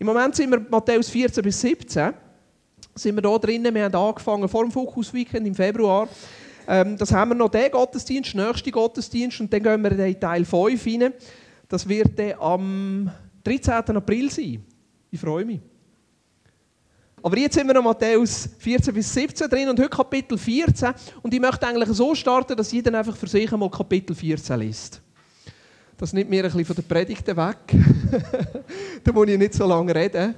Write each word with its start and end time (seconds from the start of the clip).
Im 0.00 0.06
Moment 0.06 0.34
sind 0.34 0.50
wir 0.50 0.58
Matthäus 0.70 1.10
14 1.10 1.44
bis 1.44 1.60
17. 1.60 2.14
Sind 2.94 3.14
wir 3.16 3.20
da 3.20 3.36
drinnen. 3.36 3.74
Wir 3.74 3.84
haben 3.84 3.94
angefangen 3.94 4.48
vor 4.48 4.62
dem 4.62 4.72
Focus 4.72 5.12
Weekend 5.12 5.46
im 5.46 5.54
Februar. 5.54 6.08
Ähm, 6.66 6.96
das 6.96 7.12
haben 7.12 7.32
wir 7.32 7.34
noch 7.34 7.50
den 7.50 7.70
Gottesdienst, 7.70 8.32
den 8.32 8.46
nächsten 8.46 8.70
Gottesdienst. 8.70 9.42
Und 9.42 9.52
dann 9.52 9.62
gehen 9.62 9.82
wir 9.82 10.06
in 10.06 10.18
Teil 10.18 10.46
5 10.46 10.86
rein. 10.86 11.12
Das 11.68 11.86
wird 11.86 12.18
dann 12.18 12.32
am 12.40 13.10
13. 13.44 13.94
April 13.94 14.30
sein. 14.30 14.64
Ich 15.10 15.20
freue 15.20 15.44
mich. 15.44 15.60
Aber 17.22 17.36
jetzt 17.36 17.56
sind 17.56 17.66
wir 17.66 17.74
noch 17.74 17.84
Matthäus 17.84 18.48
14 18.58 18.94
bis 18.94 19.12
17 19.12 19.50
drin 19.50 19.68
und 19.68 19.78
heute 19.78 19.90
Kapitel 19.90 20.38
14. 20.38 20.94
Und 21.20 21.34
ich 21.34 21.40
möchte 21.40 21.66
eigentlich 21.66 21.90
so 21.90 22.14
starten, 22.14 22.56
dass 22.56 22.72
jeder 22.72 22.98
einfach 22.98 23.18
für 23.18 23.28
sich 23.28 23.52
einmal 23.52 23.70
Kapitel 23.70 24.16
14 24.16 24.60
liest. 24.60 25.02
Das 26.00 26.14
nimmt 26.14 26.30
mir 26.30 26.42
ein 26.42 26.44
bisschen 26.44 26.64
von 26.64 26.76
der 26.76 26.82
Predigt 26.82 27.26
weg. 27.26 27.34
da 29.04 29.12
muss 29.12 29.28
ich 29.28 29.36
nicht 29.36 29.52
so 29.52 29.66
lange 29.66 29.94
reden. 29.94 30.34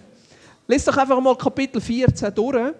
Lies 0.67 0.85
doch 0.85 0.97
einfach 0.97 1.21
mal 1.21 1.39
Kapitel 1.39 1.81
14 1.81 2.35
durch. 2.35 2.75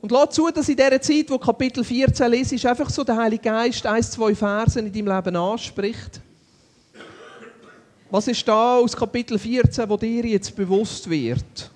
Und 0.00 0.10
lass 0.10 0.30
zu, 0.30 0.48
dass 0.48 0.70
in 0.70 0.76
dieser 0.76 0.98
Zeit, 0.98 1.28
wo 1.28 1.38
Kapitel 1.38 1.84
14 1.84 2.30
liest, 2.30 2.64
einfach 2.64 2.88
so 2.88 3.04
der 3.04 3.18
Heilige 3.18 3.42
Geist 3.42 3.84
ein, 3.84 4.02
zwei 4.02 4.34
Versen 4.34 4.86
in 4.86 4.92
deinem 4.94 5.14
Leben 5.14 5.36
anspricht. 5.36 6.22
Was 8.10 8.28
ist 8.28 8.48
da 8.48 8.78
aus 8.78 8.96
Kapitel 8.96 9.38
14, 9.38 9.86
wo 9.86 9.98
dir 9.98 10.24
jetzt 10.24 10.56
bewusst 10.56 11.08
wird? 11.08 11.70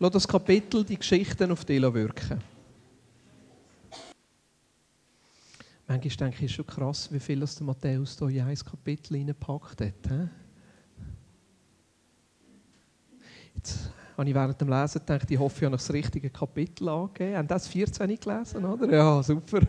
Lass 0.00 0.10
das 0.10 0.26
Kapitel 0.26 0.82
die 0.82 0.96
Geschichten 0.98 1.52
auf 1.52 1.64
dich 1.64 1.80
wirken. 1.80 2.57
Manchmal 6.00 6.30
denke 6.30 6.44
ich, 6.44 6.52
es 6.52 6.56
schon 6.56 6.66
krass, 6.66 7.12
wie 7.12 7.18
viel 7.18 7.40
das 7.40 7.56
der 7.56 7.66
Matthäus 7.66 8.16
hier 8.18 8.28
in 8.28 8.48
ein 8.48 8.56
Kapitel 8.56 9.16
hineingepackt 9.16 9.80
hat. 9.80 10.28
Jetzt 13.56 13.90
habe 14.16 14.28
ich 14.28 14.34
während 14.34 14.60
dem 14.60 14.68
Lesen 14.68 15.00
gedacht, 15.00 15.28
ich 15.28 15.38
hoffe, 15.38 15.56
ich 15.58 15.64
habe 15.64 15.76
das 15.76 15.92
richtige 15.92 16.30
Kapitel 16.30 16.88
angegeben. 16.88 17.36
Haben 17.36 17.48
das 17.48 17.66
14 17.66 18.06
nicht 18.06 18.22
gelesen, 18.22 18.64
oder? 18.64 18.92
Ja, 18.92 19.20
super. 19.24 19.60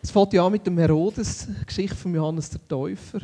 Es 0.00 0.12
fängt 0.12 0.32
ja 0.32 0.46
an 0.46 0.52
mit 0.52 0.64
dem 0.64 0.78
Herodes, 0.78 1.48
Geschichte 1.66 1.96
von 1.96 2.14
Johannes 2.14 2.48
der 2.48 2.68
Täufer. 2.68 3.18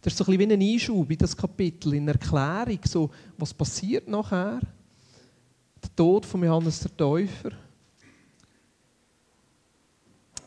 Das 0.00 0.14
ist 0.14 0.16
so 0.16 0.24
ein 0.24 0.38
bisschen 0.38 0.50
wie 0.50 0.54
ein 0.54 0.74
Einschub 0.74 1.10
in 1.10 1.18
das 1.18 1.36
Kapitel, 1.36 1.92
in 1.92 2.08
Erklärung, 2.08 2.80
so, 2.84 3.10
was 3.36 3.52
passiert 3.52 4.08
nachher. 4.08 4.60
Der 5.82 5.94
Tod 5.94 6.24
von 6.24 6.42
Johannes 6.42 6.80
der 6.80 6.96
Täufer. 6.96 7.50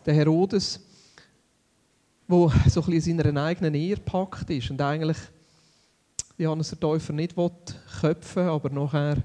Der 0.09 0.15
Herodes, 0.15 0.79
wo 2.27 2.51
so 2.67 2.81
ein 2.81 2.89
bisschen 2.89 3.19
in 3.19 3.23
seiner 3.23 3.43
eigenen 3.43 3.75
Ehe 3.75 3.93
gepackt 3.93 4.49
ist 4.49 4.71
und 4.71 4.81
eigentlich 4.81 5.19
Johannes 6.35 6.69
der 6.69 6.79
Täufer 6.79 7.13
nicht 7.13 7.35
köpfen 8.01 8.47
aber 8.47 8.71
nachher 8.71 9.17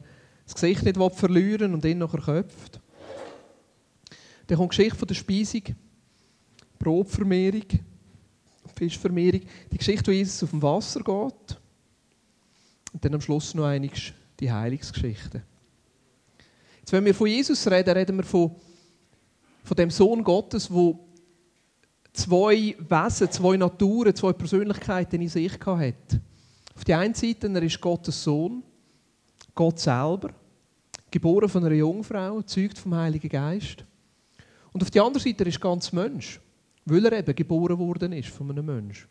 das 0.45 0.53
Gesicht 0.53 0.83
nicht 0.83 0.99
verlieren 1.15 1.73
und 1.73 1.87
ihn 1.87 1.97
nachher 1.97 2.21
köpft. 2.21 2.81
Dann 4.47 4.59
kommt 4.59 4.75
die 4.75 4.77
Geschichte 4.77 4.99
von 4.99 5.09
der 5.09 5.15
Speisung, 5.15 5.63
Brotvermehrung. 6.79 7.65
Fischvermehrung, 8.75 9.41
die 9.73 9.79
Geschichte, 9.79 10.09
wo 10.09 10.15
Jesus 10.15 10.43
auf 10.43 10.51
dem 10.51 10.61
Wasser 10.61 11.01
geht. 11.01 11.59
Und 12.93 13.03
dann 13.03 13.15
am 13.15 13.23
Schluss 13.23 13.55
noch 13.55 13.65
einiges 13.65 14.13
die 14.39 14.53
Heilungsgeschichte. 14.53 15.43
Jetzt, 16.81 16.93
wenn 16.93 17.07
wir 17.07 17.15
von 17.15 17.27
Jesus 17.27 17.67
reden, 17.71 17.97
reden 17.97 18.19
wir 18.19 18.25
von, 18.25 18.55
von 19.65 19.77
dem 19.77 19.91
Sohn 19.91 20.23
Gottes, 20.23 20.71
wo 20.71 21.09
zwei 22.13 22.77
Wesen, 22.79 23.31
zwei 23.31 23.57
Naturen, 23.57 24.15
zwei 24.15 24.33
Persönlichkeiten 24.33 25.21
in 25.21 25.29
sich 25.29 25.53
hat. 25.65 26.21
Auf 26.77 26.85
der 26.85 26.99
einen 26.99 27.15
Seite, 27.15 27.49
er 27.49 27.63
ist 27.63 27.81
Gottes 27.81 28.23
Sohn, 28.23 28.63
Gott 29.55 29.81
selber, 29.81 30.31
geboren 31.11 31.49
von 31.49 31.65
einer 31.65 31.75
Jungfrau, 31.75 32.43
zeugt 32.43 32.79
vom 32.79 32.95
Heiligen 32.95 33.29
Geist. 33.29 33.85
Und 34.73 34.83
auf 34.83 34.91
der 34.91 35.03
anderen 35.03 35.25
Seite, 35.25 35.45
er 35.45 35.49
ist 35.49 35.61
ganz 35.61 35.93
Mensch. 35.93 36.41
Weil 36.85 37.07
er 37.07 37.19
eben 37.19 37.35
geboren 37.35 37.79
worden 37.79 38.13
ist 38.13 38.29
von 38.29 38.51
einem 38.51 38.67
Menschen. 38.67 39.09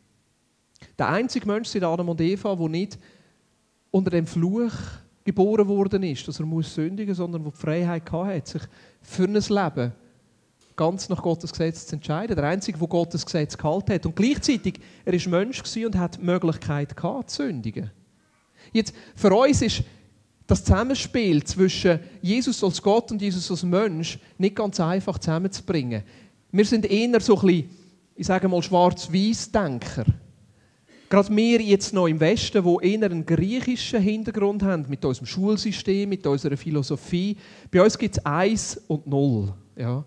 Der 0.99 1.09
einzige 1.09 1.47
Mensch 1.47 1.69
seit 1.69 1.83
Adam 1.83 2.09
und 2.09 2.21
Eva, 2.21 2.55
der 2.55 2.69
nicht 2.69 2.99
unter 3.89 4.11
dem 4.11 4.27
Fluch 4.27 4.73
geboren 5.23 5.67
worden 5.67 6.03
ist, 6.03 6.27
dass 6.27 6.39
er 6.39 6.45
muss 6.45 6.75
sündigen, 6.75 7.15
sondern 7.15 7.43
wo 7.43 7.49
die 7.49 7.57
Freiheit 7.57 8.11
hat, 8.11 8.47
sich 8.47 8.61
für 9.01 9.23
ein 9.23 9.33
Leben 9.33 9.93
ganz 10.75 11.09
nach 11.09 11.21
Gottes 11.21 11.51
Gesetz 11.51 11.87
zu 11.87 11.95
entscheiden. 11.95 12.35
Der 12.35 12.45
einzige, 12.45 12.77
der 12.77 12.87
Gottes 12.87 13.25
Gesetz 13.25 13.57
gehalten 13.57 13.93
hat. 13.93 14.05
Und 14.05 14.15
gleichzeitig, 14.15 14.79
er 15.05 15.13
ist 15.13 15.27
Mensch 15.27 15.61
und 15.77 15.97
hat 15.97 16.17
die 16.17 16.25
Möglichkeit 16.25 16.95
gehabt, 16.95 17.29
zu 17.29 17.43
sündigen. 17.43 17.91
Jetzt, 18.71 18.93
für 19.15 19.33
uns 19.33 19.61
ist 19.61 19.83
das 20.47 20.63
Zusammenspiel 20.63 21.43
zwischen 21.43 21.99
Jesus 22.21 22.63
als 22.63 22.81
Gott 22.81 23.11
und 23.11 23.21
Jesus 23.21 23.49
als 23.49 23.63
Mensch 23.63 24.19
nicht 24.37 24.55
ganz 24.55 24.79
einfach 24.79 25.17
zusammenzubringen. 25.17 26.03
Wir 26.51 26.65
sind 26.65 26.85
eher 26.85 27.19
so 27.19 27.35
ein 27.39 27.45
bisschen, 27.45 27.69
ich 28.15 28.27
sage 28.27 28.47
mal, 28.47 28.61
schwarz-weiß-Denker. 28.61 30.05
Gerade 31.09 31.35
wir 31.35 31.61
jetzt 31.61 31.93
noch 31.93 32.07
im 32.07 32.19
Westen, 32.19 32.63
wo 32.63 32.79
eher 32.79 33.03
einen 33.03 33.25
griechischen 33.25 34.01
Hintergrund 34.01 34.63
haben, 34.63 34.85
mit 34.89 35.05
unserem 35.05 35.27
Schulsystem, 35.27 36.09
mit 36.09 36.25
unserer 36.25 36.57
Philosophie. 36.57 37.37
Bei 37.69 37.83
uns 37.83 37.97
gibt 37.97 38.17
es 38.17 38.25
Eins 38.25 38.81
und 38.87 39.05
Null. 39.05 39.53
Ja. 39.75 40.03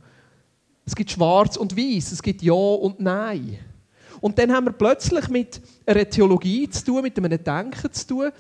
Es 0.87 0.95
gibt 0.95 1.11
Schwarz 1.11 1.57
und 1.57 1.77
Weiß, 1.77 2.13
es 2.13 2.23
gibt 2.23 2.43
Ja 2.43 2.55
und 2.55 3.01
Nein. 3.01 3.59
Und 4.21 4.39
dann 4.39 4.51
haben 4.53 4.67
wir 4.67 4.73
plötzlich 4.73 5.29
mit 5.29 5.61
einer 5.85 6.09
Theologie 6.09 6.71
zu 6.71 6.85
tun, 6.85 7.03
mit 7.03 7.19
einem 7.19 7.43
Denken 7.43 7.93
zu 7.93 8.07
tun, 8.07 8.31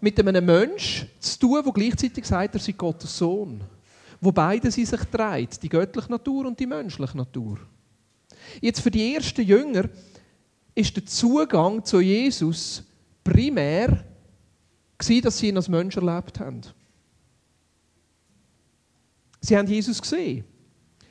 mit 0.00 0.18
einem 0.18 0.44
Mensch 0.44 1.06
zu 1.20 1.38
tun, 1.38 1.62
der 1.62 1.72
gleichzeitig 1.72 2.24
sagt, 2.24 2.54
er 2.54 2.60
sei 2.60 2.72
Gottes 2.72 3.16
Sohn 3.16 3.62
wo 4.22 4.30
beide 4.30 4.70
sie 4.70 4.84
sich 4.84 5.00
trägt, 5.00 5.60
die 5.64 5.68
göttliche 5.68 6.08
Natur 6.08 6.46
und 6.46 6.58
die 6.58 6.66
menschliche 6.66 7.16
Natur. 7.16 7.58
Jetzt 8.60 8.80
für 8.80 8.90
die 8.90 9.14
ersten 9.14 9.42
Jünger 9.42 9.88
ist 10.76 10.96
der 10.96 11.04
Zugang 11.04 11.84
zu 11.84 12.00
Jesus 12.00 12.84
primär 13.22 14.04
dass 15.20 15.38
sie 15.38 15.48
ihn 15.48 15.56
als 15.56 15.68
Mensch 15.68 15.96
erlebt 15.96 16.38
haben. 16.38 16.60
Sie 19.40 19.58
haben 19.58 19.66
Jesus 19.66 20.00
gesehen. 20.00 20.44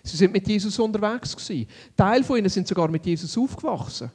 Sie 0.03 0.17
sind 0.17 0.34
mit 0.34 0.47
Jesus 0.47 0.78
unterwegs 0.79 1.35
gewesen. 1.35 1.67
Teil 1.95 2.23
von 2.23 2.38
ihnen 2.38 2.50
sind 2.50 2.67
sogar 2.67 2.89
mit 2.89 3.06
Jesus 3.06 3.38
aufgewachsen. 3.38 4.12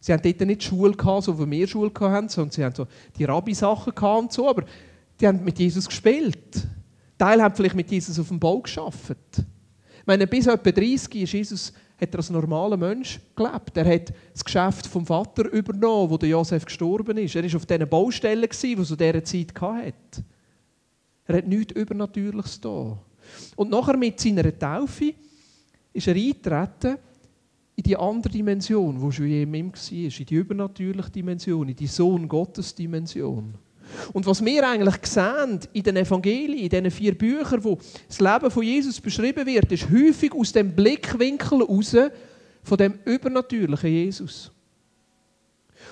Sie 0.00 0.12
haben 0.12 0.22
dort 0.22 0.40
nicht 0.40 0.62
Schule 0.64 0.92
gehabt, 0.92 1.24
so 1.24 1.38
wie 1.38 1.50
wir 1.50 1.66
Schule 1.68 1.92
hatten, 2.00 2.28
sondern 2.28 2.50
sie 2.50 2.64
haben 2.64 2.74
so 2.74 2.86
die 3.16 3.24
Rabbi-Sachen 3.24 3.92
und 3.92 4.32
so, 4.32 4.48
aber 4.48 4.64
die 5.20 5.26
haben 5.26 5.44
mit 5.44 5.58
Jesus 5.58 5.86
gespielt. 5.86 6.66
Teil 7.18 7.40
haben 7.40 7.54
vielleicht 7.54 7.76
mit 7.76 7.90
Jesus 7.90 8.18
auf 8.18 8.28
dem 8.28 8.40
Bau 8.40 8.60
geschafft. 8.60 9.16
Ich 9.38 10.06
meine, 10.06 10.26
bis 10.26 10.48
etwa 10.48 10.72
30 10.72 11.14
ist 11.22 11.32
Jesus 11.32 11.72
hat 12.00 12.12
er 12.14 12.18
als 12.18 12.30
normaler 12.30 12.76
Mensch 12.76 13.20
gelebt. 13.36 13.76
Er 13.76 13.94
hat 13.94 14.12
das 14.32 14.44
Geschäft 14.44 14.88
vom 14.88 15.06
Vater 15.06 15.48
übernommen, 15.52 16.10
wo 16.10 16.18
der 16.18 16.30
Josef 16.30 16.64
gestorben 16.64 17.16
ist. 17.18 17.36
Er 17.36 17.44
war 17.44 17.56
auf 17.56 17.66
diesen 17.66 17.88
Baustellen, 17.88 18.48
die 18.50 18.74
er 18.74 18.84
zu 18.84 18.96
dieser 18.96 19.24
Zeit 19.24 19.60
hatte. 19.60 20.24
Er 21.26 21.36
hat 21.36 21.46
nichts 21.46 21.74
Übernatürliches 21.74 22.60
da. 22.60 22.98
Und 23.56 23.70
nachher 23.70 23.96
mit 23.96 24.20
seiner 24.20 24.56
Taufe 24.58 25.14
ist 25.92 26.06
er 26.06 26.14
eingetreten 26.14 26.96
in 27.76 27.82
die 27.82 27.96
andere 27.96 28.32
Dimension, 28.32 29.00
wo 29.00 29.10
schon 29.10 29.26
in 29.26 29.54
ihm 29.54 29.72
war, 29.72 29.92
in 29.92 30.26
die 30.26 30.34
übernatürliche 30.34 31.10
Dimension, 31.10 31.68
in 31.68 31.76
die 31.76 31.86
Sohn 31.86 32.28
Gottes 32.28 32.74
Dimension. 32.74 33.54
Und 34.12 34.26
was 34.26 34.44
wir 34.44 34.68
eigentlich 34.68 35.06
sehen 35.06 35.60
in 35.72 35.82
den 35.82 35.96
Evangelien, 35.96 36.58
in 36.58 36.68
diesen 36.68 36.90
vier 36.90 37.16
Büchern, 37.16 37.62
wo 37.64 37.78
das 38.06 38.20
Leben 38.20 38.50
von 38.50 38.62
Jesus 38.62 39.00
beschrieben 39.00 39.46
wird, 39.46 39.70
ist 39.72 39.90
häufig 39.90 40.32
aus 40.32 40.52
dem 40.52 40.74
Blickwinkel 40.74 41.60
heraus 41.60 41.96
von 42.62 42.78
dem 42.78 42.98
übernatürlichen 43.04 43.90
Jesus. 43.90 44.50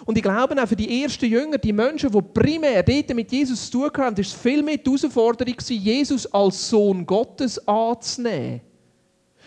Und 0.07 0.17
ich 0.17 0.23
glaube 0.23 0.61
auch 0.63 0.69
für 0.69 0.77
die 0.77 1.03
ersten 1.03 1.27
Jünger, 1.27 1.59
die 1.59 1.73
Menschen, 1.73 2.11
die 2.11 2.23
primär 2.23 2.83
dort 2.83 3.15
mit 3.15 3.31
Jesus 3.31 3.71
zu 3.71 3.89
tun 3.89 3.91
haben, 3.99 4.17
ist 4.17 4.29
es 4.29 4.41
viel 4.41 4.63
mehr 4.63 4.77
die 4.77 4.85
Herausforderung, 4.85 5.55
Jesus 5.69 6.27
als 6.33 6.69
Sohn 6.69 7.05
Gottes 7.07 7.67
anzunehmen. 7.67 8.61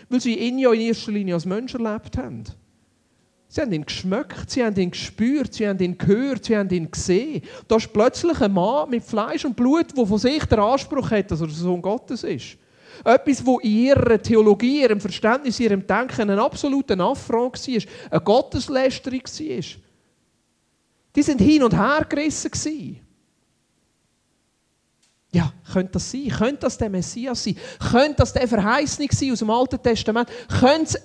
Weil 0.08 0.20
sie 0.20 0.38
ihn 0.38 0.58
ja 0.58 0.72
in 0.72 0.80
erster 0.82 1.12
Linie 1.12 1.34
als 1.34 1.44
Mensch 1.44 1.74
erlebt 1.74 2.16
haben. 2.16 2.44
Sie 3.48 3.60
haben 3.60 3.72
ihn 3.72 3.86
geschmeckt, 3.86 4.50
sie 4.50 4.64
haben 4.64 4.76
ihn 4.76 4.90
gespürt, 4.90 5.54
sie 5.54 5.68
haben 5.68 5.78
ihn 5.78 5.96
gehört, 5.96 6.44
sie 6.44 6.56
haben 6.56 6.68
ihn 6.70 6.90
gesehen. 6.90 7.42
Da 7.68 7.76
ist 7.76 7.92
plötzlich 7.92 8.40
ein 8.40 8.52
Mann 8.52 8.90
mit 8.90 9.04
Fleisch 9.04 9.44
und 9.44 9.54
Blut, 9.54 9.96
der 9.96 10.06
von 10.06 10.18
sich 10.18 10.44
den 10.44 10.58
Anspruch 10.58 11.10
hat, 11.12 11.30
dass 11.30 11.40
er 11.40 11.46
der 11.46 11.54
Sohn 11.54 11.80
Gottes 11.80 12.24
ist. 12.24 12.56
Etwas, 13.04 13.46
wo 13.46 13.60
in 13.60 13.70
ihrer 13.70 14.20
Theologie, 14.20 14.82
ihrem 14.82 15.00
Verständnis, 15.00 15.60
ihrem 15.60 15.86
Denken 15.86 16.30
ein 16.30 16.38
absoluter 16.38 16.98
Affront 16.98 17.68
war, 17.68 17.82
eine 18.10 18.20
Gotteslästerung 18.20 19.22
war. 19.22 19.83
Die 21.14 21.22
sind 21.22 21.40
hin 21.40 21.62
und 21.62 21.74
her 21.74 22.06
gerissen. 22.08 23.00
Ja, 25.34 25.52
könnte 25.72 25.92
das 25.94 26.10
sein? 26.10 26.28
Könnte 26.28 26.60
das 26.60 26.78
der 26.78 26.88
Messias 26.88 27.42
sein? 27.42 27.56
Könnte 27.90 28.16
das 28.18 28.32
der 28.32 28.46
Verheißung 28.46 29.08
sein 29.10 29.32
aus 29.32 29.38
dem 29.40 29.50
Alten 29.50 29.82
Testament? 29.82 30.28
Könnte 30.60 30.98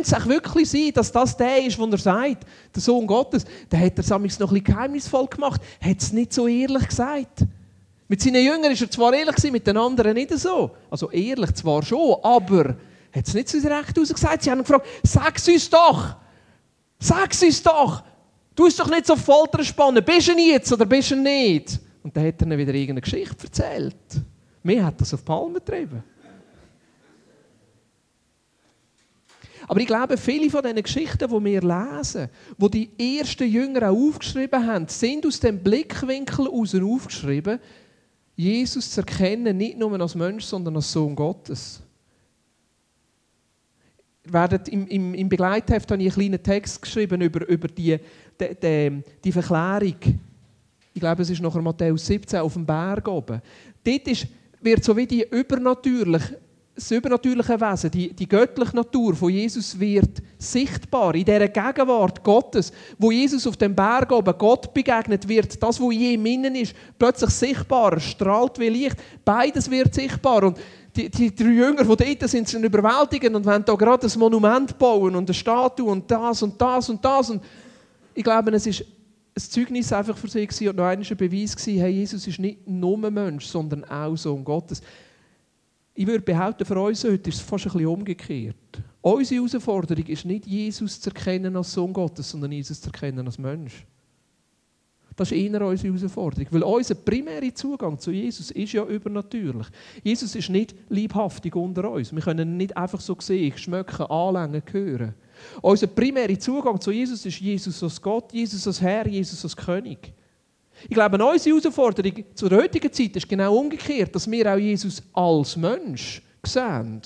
es 0.00 0.14
auch 0.14 0.26
wirklich 0.26 0.70
sein, 0.70 0.92
dass 0.94 1.12
das 1.12 1.36
der 1.36 1.62
ist, 1.62 1.78
wo 1.78 1.86
er 1.86 1.98
sagt, 1.98 2.46
der 2.74 2.82
Sohn 2.82 3.06
Gottes, 3.06 3.44
dann 3.68 3.80
hat 3.80 3.98
er 3.98 4.00
es 4.00 4.08
noch 4.08 4.16
ein 4.16 4.22
bisschen 4.22 4.64
geheimnisvoll 4.64 5.26
gemacht, 5.26 5.60
hat 5.80 6.00
es 6.00 6.12
nicht 6.12 6.32
so 6.32 6.46
ehrlich 6.46 6.88
gesagt. 6.88 7.44
Mit 8.08 8.22
seinen 8.22 8.44
Jüngern 8.44 8.72
war 8.72 8.80
er 8.80 8.90
zwar 8.90 9.12
ehrlich, 9.12 9.52
mit 9.52 9.66
den 9.66 9.76
anderen 9.76 10.14
nicht 10.14 10.30
so. 10.38 10.70
Also 10.88 11.10
ehrlich 11.10 11.52
zwar 11.54 11.82
schon, 11.82 12.16
aber 12.22 12.76
hat 13.12 13.26
es 13.26 13.34
nicht 13.34 13.48
so 13.48 13.58
recht 13.58 13.98
ausgesagt. 13.98 14.42
Sie 14.42 14.50
haben 14.50 14.60
gefragt, 14.60 14.86
sag 15.02 15.36
es 15.36 15.48
uns 15.48 15.68
doch! 15.68 16.16
Sag 16.98 17.32
es 17.32 17.42
uns 17.42 17.62
doch! 17.62 18.02
Du 18.56 18.64
bist 18.64 18.80
doch 18.80 18.88
nicht 18.88 19.06
so 19.06 19.14
Folter 19.14 19.62
spannen. 19.62 20.02
Bist 20.02 20.28
du 20.28 20.32
jetzt 20.32 20.72
oder 20.72 20.86
bist 20.86 21.10
du 21.10 21.16
nicht? 21.16 21.78
Und 22.02 22.16
dann 22.16 22.26
hat 22.26 22.40
er 22.40 22.46
ihnen 22.46 22.58
wieder 22.58 22.72
irgendeine 22.72 23.02
Geschichte 23.02 23.44
erzählt. 23.44 23.94
Mir 24.62 24.84
hat 24.84 25.00
das 25.00 25.12
auf 25.12 25.24
Palmen 25.24 25.54
getrieben. 25.54 26.02
Aber 29.68 29.80
ich 29.80 29.86
glaube, 29.86 30.16
viele 30.16 30.48
von 30.48 30.62
diesen 30.62 30.82
Geschichten, 30.82 31.28
die 31.28 31.44
wir 31.44 31.60
lesen, 31.60 32.28
wo 32.56 32.68
die 32.68 32.88
ersten 32.98 33.48
Jünger 33.48 33.90
auch 33.90 33.96
aufgeschrieben 33.96 34.66
haben, 34.66 34.88
sind 34.88 35.26
aus 35.26 35.40
dem 35.40 35.58
Blickwinkel 35.58 36.46
heraus 36.46 36.74
aufgeschrieben, 36.74 37.58
Jesus 38.36 38.90
zu 38.90 39.00
erkennen, 39.00 39.56
nicht 39.56 39.78
nur 39.78 40.00
als 40.00 40.14
Mensch, 40.14 40.44
sondern 40.44 40.76
als 40.76 40.92
Sohn 40.92 41.16
Gottes. 41.16 41.82
Im, 44.70 44.86
im, 44.88 45.14
Im 45.14 45.28
Begleitheft 45.28 45.90
habe 45.90 46.02
ich 46.02 46.12
einen 46.12 46.30
kleinen 46.30 46.42
Text 46.42 46.82
geschrieben 46.82 47.20
über, 47.20 47.46
über 47.48 47.68
die, 47.68 47.98
die, 48.40 48.54
die, 48.60 49.02
die 49.24 49.32
Verklärung. 49.32 49.96
Ich 50.94 51.00
glaube, 51.00 51.22
es 51.22 51.30
ist 51.30 51.42
nachher 51.42 51.62
Matthäus 51.62 52.06
17 52.06 52.40
auf 52.40 52.54
dem 52.54 52.64
Berg 52.64 53.06
oben. 53.08 53.40
Dort 53.84 54.08
ist, 54.08 54.26
wird 54.60 54.82
so 54.82 54.96
wie 54.96 55.06
die 55.06 55.26
übernatürliche 55.30 56.38
das 56.76 56.90
übernatürliche 56.90 57.58
Wesen, 57.58 57.90
die, 57.90 58.12
die 58.12 58.28
göttliche 58.28 58.76
Natur 58.76 59.16
von 59.16 59.30
Jesus 59.30 59.80
wird 59.80 60.22
sichtbar 60.36 61.14
in 61.14 61.24
dieser 61.24 61.48
Gegenwart 61.48 62.22
Gottes, 62.22 62.70
wo 62.98 63.10
Jesus 63.10 63.46
auf 63.46 63.56
dem 63.56 63.74
Berg 63.74 64.12
oben 64.12 64.34
Gott 64.36 64.74
begegnet 64.74 65.26
wird, 65.26 65.60
das, 65.62 65.80
was 65.80 65.94
je 65.94 66.14
im 66.14 66.26
Innen 66.26 66.54
ist, 66.54 66.74
plötzlich 66.98 67.30
sichtbar, 67.30 67.98
strahlt 67.98 68.58
wie 68.58 68.68
Licht. 68.68 68.96
Beides 69.24 69.70
wird 69.70 69.94
sichtbar. 69.94 70.44
Und 70.44 70.58
die, 70.94 71.08
die 71.08 71.34
drei 71.34 71.46
Jünger, 71.46 71.82
die 71.82 72.16
dort 72.16 72.30
sind, 72.30 72.46
sind 72.46 72.62
überwältigend 72.62 73.34
und 73.34 73.46
wollen 73.46 73.64
da 73.64 73.74
gerade 73.74 74.06
ein 74.06 74.18
Monument 74.18 74.78
bauen 74.78 75.16
und 75.16 75.30
eine 75.30 75.34
Statue 75.34 75.90
und 75.90 76.10
das 76.10 76.42
und 76.42 76.60
das 76.60 76.90
und 76.90 77.02
das. 77.02 77.30
Und 77.30 77.42
ich 78.16 78.24
glaube, 78.24 78.50
es 78.52 78.66
ist 78.66 78.80
ein 78.80 79.42
Zeugnis 79.42 79.92
einfach 79.92 80.16
für 80.16 80.28
sie 80.28 80.68
und 80.68 80.76
noch 80.76 80.84
ein 80.84 81.00
Beweis 81.00 81.54
gewesen, 81.54 81.78
hey, 81.78 81.92
Jesus 81.92 82.26
ist 82.26 82.38
nicht 82.38 82.66
nur 82.66 82.96
Mensch, 82.96 83.44
sondern 83.44 83.84
auch 83.84 84.16
Sohn 84.16 84.42
Gottes. 84.42 84.80
Ich 85.94 86.06
würde 86.06 86.22
behaupten, 86.22 86.64
für 86.64 86.80
uns 86.80 87.04
heute 87.04 87.28
ist 87.28 87.36
es 87.36 87.40
fast 87.42 87.66
ein 87.66 87.72
bisschen 87.72 87.86
umgekehrt. 87.86 88.56
Unsere 89.02 89.46
Herausforderung 89.46 90.06
ist 90.06 90.24
nicht, 90.24 90.46
Jesus 90.46 91.00
zu 91.00 91.10
erkennen 91.10 91.56
als 91.56 91.72
Sohn 91.72 91.92
Gottes, 91.92 92.30
sondern 92.30 92.52
Jesus 92.52 92.80
zu 92.80 92.88
erkennen 92.88 93.26
als 93.26 93.38
Mensch. 93.38 93.86
Das 95.14 95.30
ist 95.30 95.38
eher 95.38 95.66
unsere 95.66 95.94
Herausforderung. 95.94 96.46
Weil 96.50 96.62
unser 96.62 96.94
primärer 96.94 97.54
Zugang 97.54 97.98
zu 97.98 98.10
Jesus 98.10 98.50
ist 98.50 98.72
ja 98.72 98.84
übernatürlich. 98.84 99.66
Jesus 100.02 100.34
ist 100.34 100.50
nicht 100.50 100.74
liebhaftig 100.88 101.54
unter 101.54 101.90
uns. 101.90 102.14
Wir 102.14 102.22
können 102.22 102.50
ihn 102.50 102.56
nicht 102.56 102.76
einfach 102.76 103.00
so 103.00 103.16
sehen, 103.18 103.56
schmecken, 103.56 104.06
anlängen, 104.06 104.62
hören. 104.70 105.14
Unser 105.62 105.86
primärer 105.88 106.38
Zugang 106.38 106.80
zu 106.80 106.90
Jesus 106.90 107.24
ist 107.24 107.40
Jesus 107.40 107.82
als 107.82 108.00
Gott, 108.00 108.32
Jesus 108.32 108.66
als 108.66 108.80
Herr, 108.80 109.06
Jesus 109.06 109.42
als 109.44 109.56
König. 109.56 110.12
Ich 110.84 110.94
glaube, 110.94 111.22
unsere 111.24 111.56
Herausforderung 111.56 112.24
zur 112.34 112.50
heutigen 112.50 112.92
Zeit 112.92 113.16
ist 113.16 113.28
genau 113.28 113.56
umgekehrt, 113.56 114.14
dass 114.14 114.30
wir 114.30 114.52
auch 114.52 114.58
Jesus 114.58 115.02
als 115.12 115.56
Mensch 115.56 116.22
sehen. 116.44 117.00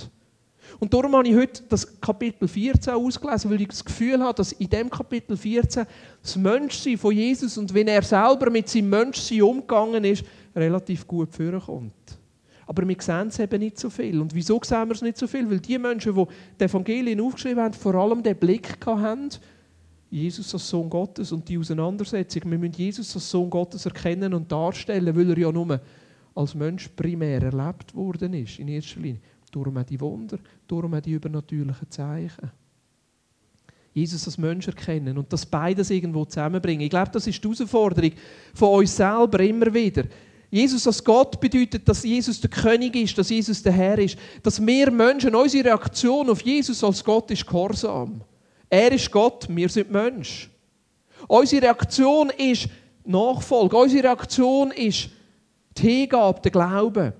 Und 0.78 0.94
darum 0.94 1.14
habe 1.16 1.28
ich 1.28 1.34
heute 1.34 1.62
das 1.68 2.00
Kapitel 2.00 2.46
14 2.46 2.94
ausgelesen, 2.94 3.50
weil 3.50 3.60
ich 3.60 3.68
das 3.68 3.84
Gefühl 3.84 4.20
habe, 4.20 4.34
dass 4.34 4.52
in 4.52 4.68
dem 4.68 4.88
Kapitel 4.88 5.36
14 5.36 5.86
das 6.22 6.36
Menschsein 6.36 6.96
von 6.96 7.14
Jesus 7.14 7.58
und 7.58 7.72
wenn 7.74 7.88
er 7.88 8.02
selber 8.02 8.50
mit 8.50 8.68
seinem 8.68 8.90
Menschsein 8.90 9.42
umgegangen 9.42 10.04
ist, 10.04 10.24
relativ 10.54 11.06
gut 11.06 11.34
vorkommt. 11.34 12.19
Aber 12.70 12.86
wir 12.86 12.96
sehen 13.00 13.26
es 13.26 13.38
eben 13.40 13.58
nicht 13.58 13.80
so 13.80 13.90
viel. 13.90 14.20
Und 14.20 14.32
wieso 14.32 14.60
sehen 14.62 14.86
wir 14.86 14.94
es 14.94 15.02
nicht 15.02 15.16
so 15.16 15.26
viel? 15.26 15.50
Weil 15.50 15.58
die 15.58 15.76
Menschen, 15.76 16.14
die 16.14 16.24
die 16.60 16.64
Evangelien 16.64 17.20
aufgeschrieben 17.20 17.64
haben, 17.64 17.74
vor 17.74 17.96
allem 17.96 18.22
den 18.22 18.36
Blick 18.36 18.86
haben, 18.86 19.28
Jesus 20.08 20.54
als 20.54 20.68
Sohn 20.68 20.88
Gottes 20.88 21.32
und 21.32 21.48
die 21.48 21.58
Auseinandersetzung. 21.58 22.48
Wir 22.48 22.58
müssen 22.58 22.74
Jesus 22.74 23.12
als 23.16 23.28
Sohn 23.28 23.50
Gottes 23.50 23.86
erkennen 23.86 24.32
und 24.34 24.52
darstellen, 24.52 25.16
weil 25.16 25.30
er 25.30 25.38
ja 25.38 25.50
nur 25.50 25.80
als 26.36 26.54
Mensch 26.54 26.86
primär 26.94 27.42
erlebt 27.42 27.92
worden 27.92 28.34
ist, 28.34 28.60
in 28.60 28.68
erster 28.68 29.00
Linie. 29.00 29.20
Darum 29.50 29.76
auch 29.76 29.82
die 29.82 30.00
Wunder, 30.00 30.38
darum 30.68 30.94
auch 30.94 31.00
die 31.00 31.14
übernatürlichen 31.14 31.90
Zeichen. 31.90 32.52
Jesus 33.92 34.28
als 34.28 34.38
Mensch 34.38 34.68
erkennen 34.68 35.18
und 35.18 35.32
das 35.32 35.44
beides 35.44 35.90
irgendwo 35.90 36.24
zusammenbringen. 36.24 36.82
Ich 36.82 36.90
glaube, 36.90 37.10
das 37.10 37.26
ist 37.26 37.42
die 37.42 37.48
Herausforderung 37.48 38.12
von 38.54 38.78
uns 38.78 38.94
selber 38.94 39.40
immer 39.40 39.74
wieder. 39.74 40.04
Jesus 40.50 40.86
als 40.86 41.02
Gott 41.04 41.40
bedeutet, 41.40 41.88
dass 41.88 42.02
Jesus 42.02 42.40
der 42.40 42.50
König 42.50 42.96
ist, 42.96 43.16
dass 43.16 43.30
Jesus 43.30 43.62
der 43.62 43.72
Herr 43.72 43.98
ist. 43.98 44.16
Dass 44.42 44.64
wir 44.64 44.90
Menschen, 44.90 45.34
unsere 45.34 45.66
Reaktion 45.66 46.28
auf 46.28 46.42
Jesus 46.42 46.82
als 46.82 47.04
Gott 47.04 47.30
ist 47.30 47.46
Gehorsam. 47.46 48.22
Er 48.68 48.90
ist 48.92 49.10
Gott, 49.10 49.46
wir 49.48 49.68
sind 49.68 49.90
Mensch. 49.90 50.50
Unsere 51.28 51.62
Reaktion 51.62 52.30
ist 52.30 52.68
Nachfolge. 53.04 53.76
Unsere 53.76 54.04
Reaktion 54.04 54.72
ist 54.72 55.08
die 55.76 55.82
Hingabe, 55.82 56.40
der 56.40 56.50
Glaube. 56.50 57.12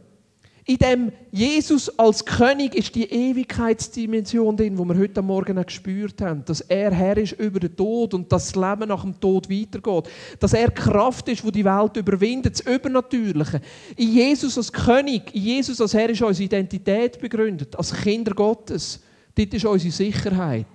In 0.71 0.77
dem 0.77 1.13
Jesus 1.33 1.99
als 1.99 2.25
König 2.25 2.77
ist 2.77 2.95
die 2.95 3.11
Ewigkeitsdimension 3.11 4.57
drin, 4.57 4.79
wo 4.79 4.85
wir 4.85 4.97
heute 4.97 5.21
Morgen 5.21 5.59
auch 5.59 5.67
gespürt 5.67 6.23
haben, 6.23 6.45
dass 6.45 6.61
er 6.61 6.93
Herr 6.93 7.17
ist 7.17 7.33
über 7.33 7.59
den 7.59 7.75
Tod 7.75 8.15
und 8.15 8.31
dass 8.31 8.53
das 8.53 8.55
Leben 8.55 8.89
nach 8.89 9.03
dem 9.03 9.19
Tod 9.19 9.51
weitergeht. 9.51 10.09
Dass 10.39 10.53
er 10.53 10.71
Kraft 10.71 11.29
ist, 11.29 11.45
wo 11.45 11.51
die 11.51 11.65
Welt 11.65 11.97
überwindet, 11.97 12.55
das 12.55 12.73
Übernatürliche. 12.73 13.61
In 13.97 14.13
Jesus 14.13 14.57
als 14.57 14.73
König, 14.73 15.35
in 15.35 15.43
Jesus 15.43 15.81
als 15.81 15.93
Herr 15.93 16.09
ist 16.09 16.23
unsere 16.23 16.45
Identität 16.45 17.19
begründet, 17.19 17.75
als 17.75 17.93
Kinder 17.93 18.33
Gottes. 18.33 19.01
Dort 19.35 19.53
ist 19.53 19.65
unsere 19.65 19.93
Sicherheit. 19.93 20.67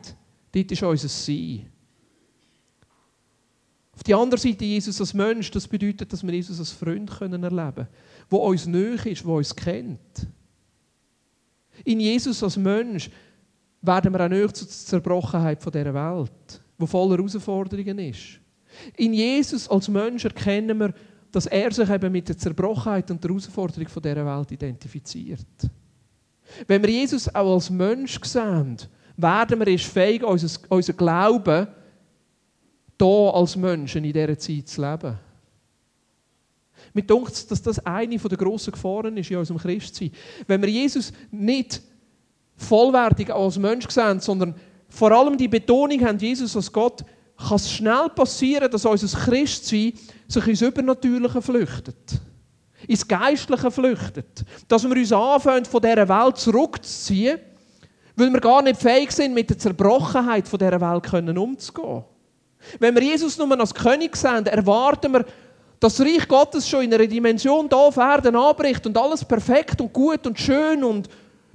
Dort 0.51 0.71
ist 0.73 0.83
unser 0.83 1.07
Sein. 1.07 1.67
Auf 3.95 4.03
die 4.03 4.13
andere 4.13 4.41
Seite 4.41 4.65
Jesus 4.65 4.99
als 4.99 5.13
Mensch, 5.13 5.49
das 5.51 5.69
bedeutet, 5.69 6.11
dass 6.11 6.21
wir 6.21 6.33
Jesus 6.33 6.59
als 6.59 6.71
Freund 6.71 7.09
erleben 7.21 7.47
können, 7.47 7.87
der 8.29 8.39
uns 8.39 8.65
nöch 8.65 9.05
ist, 9.05 9.23
der 9.23 9.31
uns 9.31 9.55
kennt. 9.55 10.27
In 11.83 11.99
Jesus 11.99 12.41
als 12.43 12.57
Mensch 12.57 13.09
werden 13.81 14.13
wir 14.13 14.25
auch 14.25 14.29
nöch 14.29 14.53
zur 14.53 14.67
Zerbrochenheit 14.67 15.63
dieser 15.63 15.93
Welt, 15.93 16.61
die 16.79 16.87
voller 16.87 17.17
Herausforderungen 17.17 17.99
ist. 17.99 18.39
In 18.97 19.13
Jesus 19.13 19.69
als 19.69 19.87
Mensch 19.87 20.25
erkennen 20.25 20.79
wir, 20.79 20.93
dass 21.31 21.45
er 21.45 21.71
sich 21.71 21.89
eben 21.89 22.11
mit 22.11 22.29
der 22.29 22.37
Zerbrochenheit 22.37 23.11
und 23.11 23.23
der 23.23 23.29
Herausforderung 23.29 23.85
dieser 23.85 24.25
Welt 24.25 24.51
identifiziert. 24.51 25.45
Wenn 26.67 26.81
wir 26.81 26.89
Jesus 26.89 27.33
auch 27.33 27.55
als 27.55 27.69
Mensch 27.69 28.19
sehen, 28.23 28.77
werden 29.17 29.59
wir 29.59 29.67
erst 29.67 29.85
fähig, 29.85 30.23
unser, 30.23 30.59
unser 30.69 30.93
Glauben 30.93 31.67
hier 32.99 33.31
als 33.33 33.55
Menschen 33.55 34.03
in 34.03 34.13
dieser 34.13 34.37
Zeit 34.37 34.67
zu 34.67 34.81
leben. 34.81 35.17
Mir 36.95 37.03
denkt, 37.03 37.51
dass 37.51 37.61
das 37.61 37.85
eine 37.85 38.17
der 38.17 38.37
grossen 38.37 38.71
Gefahren 38.71 39.15
ist 39.17 39.29
in 39.29 39.37
unserem 39.37 39.59
Christsein. 39.59 40.11
Wenn 40.47 40.61
wir 40.61 40.69
Jesus 40.69 41.13
nicht 41.29 41.81
vollwertig 42.55 43.31
als 43.31 43.59
Mensch 43.59 43.87
sehen, 43.89 44.19
sondern 44.19 44.55
vor 44.89 45.11
allem 45.11 45.37
die 45.37 45.47
Betonung 45.47 46.03
haben, 46.05 46.17
Jesus 46.17 46.55
als 46.55 46.71
Gott, 46.71 47.03
kann 47.37 47.57
es 47.57 47.69
schnell 47.69 48.09
passieren, 48.15 48.71
dass 48.71 48.85
unser 48.85 49.19
Christsein 49.19 49.93
sich 50.27 50.47
ins 50.47 50.61
Übernatürliche 50.61 51.41
flüchtet. 51.41 52.21
Ins 52.87 53.07
Geistliche 53.07 53.69
flüchtet. 53.69 54.45
Dass 54.67 54.83
wir 54.83 54.95
uns 54.95 55.11
anfangen, 55.11 55.65
von 55.65 55.81
dieser 55.81 56.07
Welt 56.07 56.37
zurückzuziehen 56.37 57.39
weil 58.15 58.31
wir 58.31 58.39
gar 58.39 58.61
nicht 58.61 58.79
fähig 58.79 59.11
sind, 59.11 59.33
mit 59.33 59.49
der 59.49 59.57
Zerbrochenheit 59.57 60.51
dieser 60.51 60.81
Welt 60.81 61.37
umzugehen. 61.37 62.03
Wenn 62.79 62.95
wir 62.95 63.03
Jesus 63.03 63.37
nur 63.37 63.59
als 63.59 63.73
König 63.73 64.15
sehen, 64.15 64.45
erwarten 64.45 65.13
wir, 65.13 65.25
dass 65.85 65.97
das 65.97 66.07
Reich 66.07 66.27
Gottes 66.27 66.67
schon 66.67 66.81
in 66.81 66.93
einer 66.95 67.05
Dimension 67.05 67.69
da 67.69 67.75
auf 67.75 67.97
Erden 67.97 68.35
anbricht 68.35 68.87
und 68.87 68.97
alles 68.97 69.23
perfekt 69.23 69.79
und 69.79 69.93
gut 69.93 70.25
und 70.25 70.39
schön 70.39 70.83
und 70.83 71.07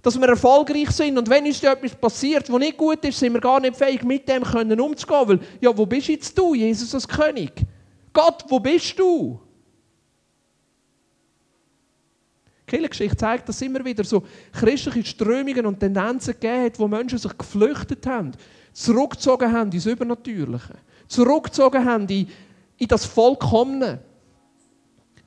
dass 0.03 0.17
wir 0.21 0.29
erfolgreich 0.29 0.93
sind. 0.93 1.19
Und 1.19 1.29
wenn 1.29 1.47
uns 1.47 1.61
etwas 1.65 1.97
passiert, 1.97 2.49
was 2.49 2.59
nicht 2.61 2.77
gut 2.77 3.05
ist, 3.05 3.19
sind 3.19 3.33
wir 3.33 3.41
gar 3.41 3.59
nicht 3.59 3.75
fähig, 3.75 4.05
mit 4.05 4.29
dem 4.29 4.45
umzugehen. 4.45 5.29
Weil, 5.29 5.41
ja, 5.61 5.77
wo 5.77 5.85
bist 5.85 6.07
jetzt 6.07 6.39
du, 6.39 6.55
Jesus 6.55 6.95
als 6.95 7.09
König? 7.09 7.51
Gott, 8.13 8.45
wo 8.49 8.61
bist 8.61 8.97
du? 8.97 9.41
Kirchengeschichte 12.69 13.17
zeigt, 13.17 13.49
dass 13.49 13.57
es 13.57 13.63
immer 13.63 13.85
wieder 13.85 14.05
so 14.05 14.23
christliche 14.53 15.05
Strömungen 15.07 15.67
und 15.67 15.81
Tendenzen 15.81 16.35
gegeben 16.35 16.67
hat, 16.67 16.79
wo 16.79 16.87
Menschen 16.87 17.19
sich 17.19 17.37
geflüchtet 17.37 18.07
haben, 18.07 18.31
zurückgezogen 18.73 19.53
haben 19.53 19.73
ins 19.73 19.87
Übernatürliche, 19.87 20.75
zurückgezogen 21.09 21.85
haben 21.85 22.09
in, 22.09 22.29
in 22.79 22.87
das 22.87 23.05
Vollkommene, 23.05 24.05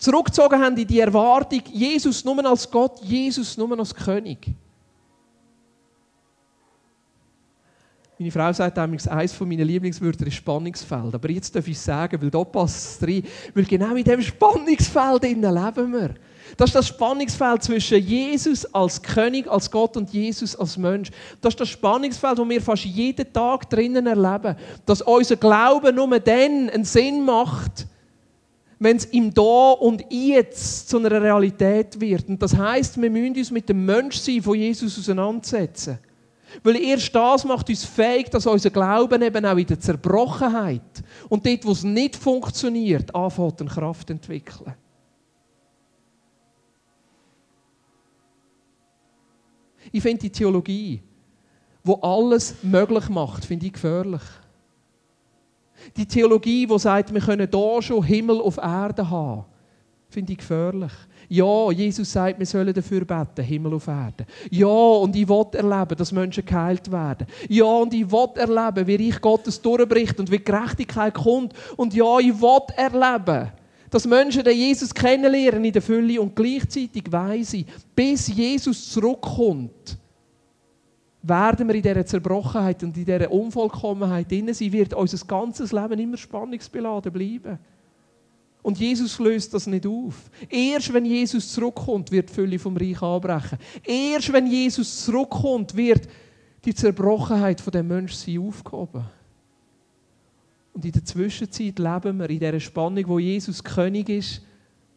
zurückgezogen 0.04 0.62
haben 0.62 0.78
in 0.78 0.88
die 0.88 1.00
Erwartung, 1.00 1.62
Jesus 1.72 2.24
nur 2.24 2.46
als 2.46 2.70
Gott, 2.70 3.00
Jesus 3.04 3.58
nur 3.58 3.78
als 3.80 3.96
König. 3.96 4.50
Meine 8.20 8.32
Frau 8.32 8.54
sagt 8.54 8.78
damals, 8.78 9.08
eines 9.08 9.40
meiner 9.40 9.66
Lieblingswörter 9.66 10.28
ist 10.28 10.36
Spannungsfeld. 10.36 11.14
Aber 11.14 11.30
jetzt 11.30 11.54
darf 11.56 11.68
ich 11.68 11.80
sagen, 11.80 12.22
weil 12.22 12.30
da 12.30 12.44
passt 12.44 13.02
es 13.02 13.08
rein. 13.08 13.24
Weil 13.54 13.66
genau 13.66 13.96
in 13.96 14.04
diesem 14.04 14.22
Spannungsfeld 14.22 15.24
leben 15.24 15.42
wir. 15.42 16.16
Das 16.56 16.70
ist 16.70 16.76
das 16.76 16.88
Spannungsfeld 16.90 17.64
zwischen 17.64 18.00
Jesus 18.00 18.66
als 18.74 19.02
König, 19.02 19.48
als 19.50 19.70
Gott 19.70 19.98
und 19.98 20.14
Jesus 20.14 20.56
als 20.56 20.78
Mensch. 20.78 21.10
Das 21.42 21.54
ist 21.54 21.60
das 21.60 21.70
Spannungsfeld, 21.70 22.38
das 22.38 22.50
wir 22.50 22.62
fast 22.62 22.86
jeden 22.86 23.34
Tag 23.34 23.70
drinnen 23.70 24.06
erleben. 24.06 24.56
Dass 24.86 25.02
unser 25.02 25.36
Glaube 25.36 25.92
nur 25.92 26.20
dann 26.20 26.70
einen 26.70 26.86
Sinn 26.86 27.26
macht, 27.26 27.88
wenn 28.84 28.98
es 28.98 29.06
im 29.06 29.34
Da 29.34 29.72
und 29.72 30.04
Jetzt 30.12 30.90
zu 30.90 30.98
einer 30.98 31.12
Realität 31.12 32.00
wird. 32.02 32.28
Und 32.28 32.42
das 32.42 32.56
heißt, 32.56 33.02
wir 33.02 33.10
müssen 33.10 33.38
uns 33.38 33.50
mit 33.50 33.70
dem 33.70 33.86
Menschsein 33.86 34.42
von 34.42 34.58
Jesus 34.58 35.00
auseinandersetzen. 35.00 36.00
Weil 36.62 36.76
erst 36.76 37.16
das 37.16 37.46
macht 37.46 37.70
uns 37.70 37.86
fähig, 37.86 38.30
dass 38.30 38.46
unser 38.46 38.70
Glauben 38.70 39.22
eben 39.22 39.46
auch 39.46 39.58
in 39.58 39.66
der 39.66 39.80
Zerbrochenheit 39.80 40.82
und 41.30 41.46
dort, 41.46 41.66
wo 41.66 41.72
es 41.72 41.84
nicht 41.84 42.18
funktioniert, 42.18 43.16
anfängt, 43.16 43.62
eine 43.62 43.70
Kraft 43.70 44.08
zu 44.08 44.14
entwickeln. 44.14 44.74
Ich 49.92 50.02
finde 50.02 50.22
die 50.22 50.30
Theologie, 50.30 51.02
wo 51.84 51.96
alles 51.96 52.56
möglich 52.62 53.08
macht, 53.08 53.46
finde 53.46 53.66
ich 53.66 53.74
gefährlich. 53.74 54.22
Die 55.96 56.06
Theologie, 56.06 56.66
die 56.66 56.80
sagt, 56.80 57.14
wir 57.14 57.22
können 57.22 57.48
hier 57.52 57.82
schon 57.82 58.04
Himmel 58.04 58.42
auf 58.42 58.58
Erde 58.58 59.10
haben, 59.10 59.46
finde 60.10 60.34
ich 60.34 60.38
gefährlich. 60.40 60.92
Ja, 61.30 61.72
Jesus 61.72 62.12
sagt, 62.12 62.38
wir 62.38 62.46
sollen 62.46 62.74
dafür 62.74 63.06
beten, 63.06 63.44
Himmel 63.44 63.74
auf 63.74 63.88
Erde. 63.88 64.26
Ja, 64.52 64.68
und 64.68 65.16
ich 65.16 65.28
will 65.28 65.46
erleben, 65.54 65.98
dass 65.98 66.12
Menschen 66.12 66.46
geheilt 66.46 66.92
werden. 66.92 67.28
Ja, 67.50 67.66
und 67.66 67.94
ich 67.94 68.10
will 68.12 68.30
erleben, 68.36 68.88
wie 68.88 69.08
Reich 69.08 69.22
Gottes 69.22 69.62
durchbricht 69.62 70.20
und 70.20 70.30
wie 70.30 70.40
Gerechtigkeit 70.40 71.14
kommt. 71.14 71.54
Und 71.78 71.94
ja, 71.94 72.20
ich 72.20 72.40
will 72.40 72.60
erleben, 72.76 73.52
dass 73.90 74.08
Menschen 74.08 74.44
den 74.44 74.58
Jesus 74.58 74.94
kennenlernen 74.94 75.66
in 75.66 75.74
der 75.74 75.82
Fülle 75.82 76.20
und 76.20 76.36
gleichzeitig 76.36 77.12
weise, 77.12 77.64
bis 77.96 78.28
Jesus 78.28 78.90
zurückkommt, 78.90 79.98
werden 81.24 81.68
wir 81.68 81.76
in 81.76 81.82
dieser 81.82 82.06
Zerbrochenheit 82.06 82.84
und 82.84 82.96
in 82.98 83.06
dieser 83.06 83.32
Unvollkommenheit 83.32 84.30
drin 84.30 84.54
sein, 84.54 84.72
wird 84.74 84.94
unser 84.94 85.26
ganzes 85.26 85.72
Leben 85.72 86.00
immer 86.00 86.18
spannungsbeladen 86.18 87.12
bleiben. 87.12 87.58
Und 88.62 88.78
Jesus 88.78 89.20
löst 89.20 89.54
das 89.54 89.68
nicht 89.68 89.88
auf. 89.88 90.30
Erst 90.50 90.94
wenn 90.94 91.06
Jesus 91.06 91.52
zurückkommt, 91.52 92.12
wird 92.12 92.30
die 92.30 92.34
Fülle 92.34 92.60
vom 92.60 92.78
Reich 92.78 93.02
anbrechen. 93.02 93.58
Erst 93.84 94.32
wenn 94.32 94.48
Jesus 94.48 95.06
zurückkommt, 95.06 95.76
wird 95.76 96.08
die 96.64 96.74
Zerbrochenheit 96.74 97.60
von 97.60 97.72
dem 97.72 97.88
Menschen 97.88 98.40
aufgehoben. 98.40 99.04
Und 100.74 100.86
in 100.86 100.92
der 100.92 101.06
Zwischenzeit 101.06 101.78
leben 101.78 102.18
wir 102.20 102.30
in 102.30 102.40
dieser 102.40 102.60
Spannung, 102.60 103.08
wo 103.08 103.20
Jesus 103.20 103.64
König 103.64 104.10
ist 104.10 104.42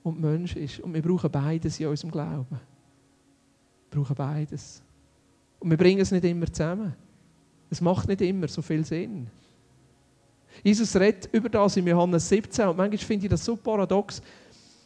und 0.03 0.21
Mensch 0.21 0.57
ist. 0.57 0.81
Und 0.81 0.95
wir 0.95 1.03
brauchen 1.03 1.31
beides 1.31 1.79
in 1.79 1.89
unserem 1.89 2.11
Glauben. 2.11 2.61
Wir 3.91 4.01
brauchen 4.01 4.15
beides. 4.15 4.83
Und 5.67 5.71
wir 5.71 5.79
bringen 5.79 6.01
es 6.01 6.13
nicht 6.13 6.25
immer 6.25 6.47
zusammen. 6.47 6.95
Es 7.69 7.81
macht 7.81 8.07
nicht 8.07 8.21
immer 8.21 8.47
so 8.47 8.63
viel 8.63 8.85
Sinn. 8.85 9.27
Jesus 10.63 10.95
redet 10.95 11.29
über 11.33 11.49
das 11.49 11.77
in 11.77 11.89
Johannes 11.89 12.29
17 12.29 12.69
und 12.69 12.77
manchmal 12.77 12.99
finde 12.99 13.27
ich 13.27 13.31
das 13.31 13.45
so 13.45 13.57
paradox. 13.57 14.23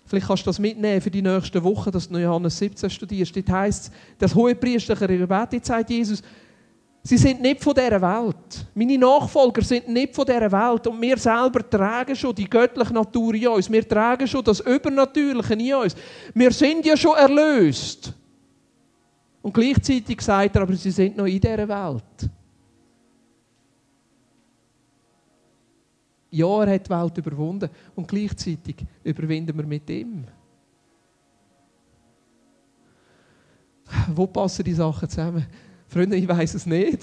Vielleicht 0.06 0.26
kannst 0.26 0.44
du 0.44 0.48
das 0.48 0.58
mitnehmen 0.58 1.02
für 1.02 1.10
die 1.10 1.20
nächsten 1.20 1.62
Wochen, 1.62 1.90
dass 1.90 2.08
du 2.08 2.16
Johannes 2.16 2.56
17 2.56 2.88
studierst. 2.88 3.36
Dort 3.36 3.50
heisst 3.50 3.82
es, 3.82 3.90
das 4.16 4.34
hohe 4.34 4.54
priesterliche 4.54 5.18
Gebet, 5.18 5.52
jetzt 5.52 5.66
sagt 5.66 5.90
Jesus, 5.90 6.22
sie 7.02 7.18
sind 7.18 7.42
nicht 7.42 7.62
von 7.62 7.74
dieser 7.74 8.00
Welt. 8.00 8.66
Meine 8.74 8.96
Nachfolger 8.96 9.60
sind 9.60 9.86
nicht 9.86 10.14
von 10.14 10.24
dieser 10.24 10.50
Welt 10.50 10.86
und 10.86 10.98
wir 10.98 11.18
selber 11.18 11.68
tragen 11.68 12.16
schon 12.16 12.34
die 12.34 12.48
göttliche 12.48 12.94
Natur 12.94 13.34
in 13.34 13.48
uns. 13.48 13.70
Wir 13.70 13.86
tragen 13.86 14.26
schon 14.26 14.42
das 14.42 14.60
Übernatürliche 14.60 15.52
in 15.52 15.74
uns. 15.74 15.94
Wir 16.32 16.52
sind 16.52 16.86
ja 16.86 16.96
schon 16.96 17.18
erlöst. 17.18 18.14
Und 19.42 19.54
gleichzeitig 19.54 20.20
sagt 20.20 20.56
er, 20.56 20.62
aber 20.62 20.74
sie 20.74 20.90
sind 20.90 21.16
noch 21.16 21.26
in 21.26 21.40
dieser 21.40 21.68
Welt. 21.68 22.30
Ja, 26.30 26.62
er 26.62 26.74
hat 26.74 26.86
die 26.86 26.90
Welt 26.90 27.18
überwunden 27.18 27.70
und 27.96 28.06
gleichzeitig 28.06 28.76
überwinden 29.02 29.56
wir 29.56 29.66
mit 29.66 29.88
ihm. 29.90 30.24
Wo 34.14 34.26
passen 34.26 34.64
die 34.64 34.74
Sachen 34.74 35.08
zusammen? 35.08 35.44
Freunde, 35.88 36.16
ich 36.16 36.28
weiß 36.28 36.54
es 36.54 36.66
nicht. 36.66 37.00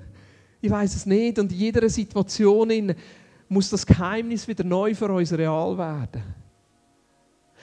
ich 0.60 0.70
weiß 0.70 0.94
es 0.94 1.06
nicht 1.06 1.38
und 1.38 1.50
in 1.52 1.58
jeder 1.58 1.88
Situation 1.88 2.94
muss 3.48 3.70
das 3.70 3.86
Geheimnis 3.86 4.46
wieder 4.46 4.64
neu 4.64 4.94
für 4.94 5.10
uns 5.10 5.32
real 5.32 5.78
werden. 5.78 6.22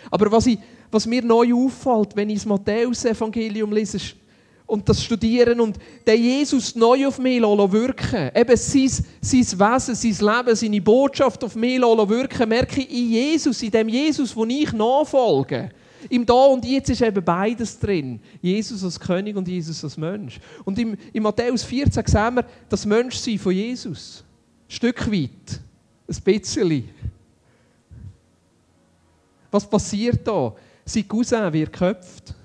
Aber 0.09 0.31
was, 0.31 0.47
ich, 0.47 0.57
was 0.93 1.05
mir 1.05 1.23
neu 1.23 1.53
auffällt, 1.53 2.15
wenn 2.15 2.29
ich 2.29 2.39
das 2.39 2.45
Matthäus-Evangelium 2.45 3.71
lese, 3.71 3.99
und 4.65 4.87
das 4.87 5.03
Studieren 5.03 5.59
und 5.59 5.77
der 6.05 6.17
Jesus 6.17 6.75
neu 6.75 7.07
auf 7.07 7.19
mich 7.19 7.41
wirken 7.41 8.31
eben 8.33 8.57
sein, 8.57 8.89
sein 9.21 9.59
Wesen, 9.59 9.93
sein 9.93 10.35
Leben, 10.35 10.55
seine 10.55 10.81
Botschaft 10.81 11.43
auf 11.43 11.55
mich 11.55 11.79
wirken, 11.79 12.49
merke 12.49 12.81
ich 12.81 12.89
in 12.89 13.11
Jesus, 13.11 13.61
in 13.61 13.71
dem 13.71 13.89
Jesus, 13.89 14.35
wo 14.35 14.45
ich 14.45 14.71
nachfolge. 14.71 15.69
Im 16.09 16.25
Da 16.25 16.45
und 16.45 16.65
Jetzt 16.65 16.89
ist 16.89 17.01
eben 17.01 17.23
beides 17.23 17.77
drin. 17.79 18.19
Jesus 18.41 18.83
als 18.83 18.99
König 18.99 19.35
und 19.35 19.47
Jesus 19.47 19.83
als 19.83 19.97
Mensch. 19.97 20.39
Und 20.65 20.77
im, 20.79 20.97
in 21.11 21.23
Matthäus 21.23 21.63
14 21.63 22.05
sehen 22.05 22.35
wir 22.35 22.45
das 22.67 22.85
Menschsein 22.85 23.39
von 23.39 23.53
Jesus. 23.53 24.23
Ein 24.67 24.71
Stück 24.71 25.11
weit. 25.11 25.61
Ein 26.07 26.21
bisschen. 26.23 26.89
Was 29.51 29.69
passiert 29.69 30.27
da? 30.27 30.53
Sein 30.85 31.07
Cousin 31.07 31.53
wird 31.53 31.71
geköpft. 31.71 32.35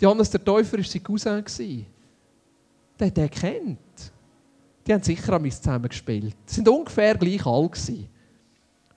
Johannes 0.00 0.30
der 0.30 0.44
Täufer 0.44 0.76
war 0.76 0.84
sein 0.84 1.02
Cousin. 1.02 1.86
Der 2.98 3.06
hat 3.06 3.18
er 3.18 3.28
kennt. 3.28 3.78
Die 4.86 4.92
haben 4.92 5.02
sicher 5.02 5.32
an 5.32 5.50
zusammen 5.50 5.88
gespielt. 5.88 6.36
Sie 6.44 6.56
sind 6.56 6.68
ungefähr 6.68 7.14
gleich 7.16 7.44
alt. 7.46 7.80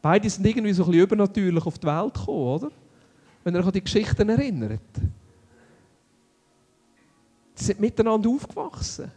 Beide 0.01 0.29
sind 0.29 0.45
irgendwie 0.45 0.73
so 0.73 0.83
ein 0.83 0.91
bisschen 0.91 1.03
übernatürlich 1.03 1.65
auf 1.65 1.79
die 1.79 1.87
Welt 1.87 2.13
gekommen, 2.13 2.37
oder? 2.37 2.71
Wenn 3.43 3.55
ihr 3.55 3.59
euch 3.59 3.65
an 3.67 3.71
die 3.71 3.83
Geschichten 3.83 4.29
erinnert. 4.29 4.81
Sie 7.55 7.65
sind 7.65 7.79
miteinander 7.79 8.29
aufgewachsen. 8.29 9.11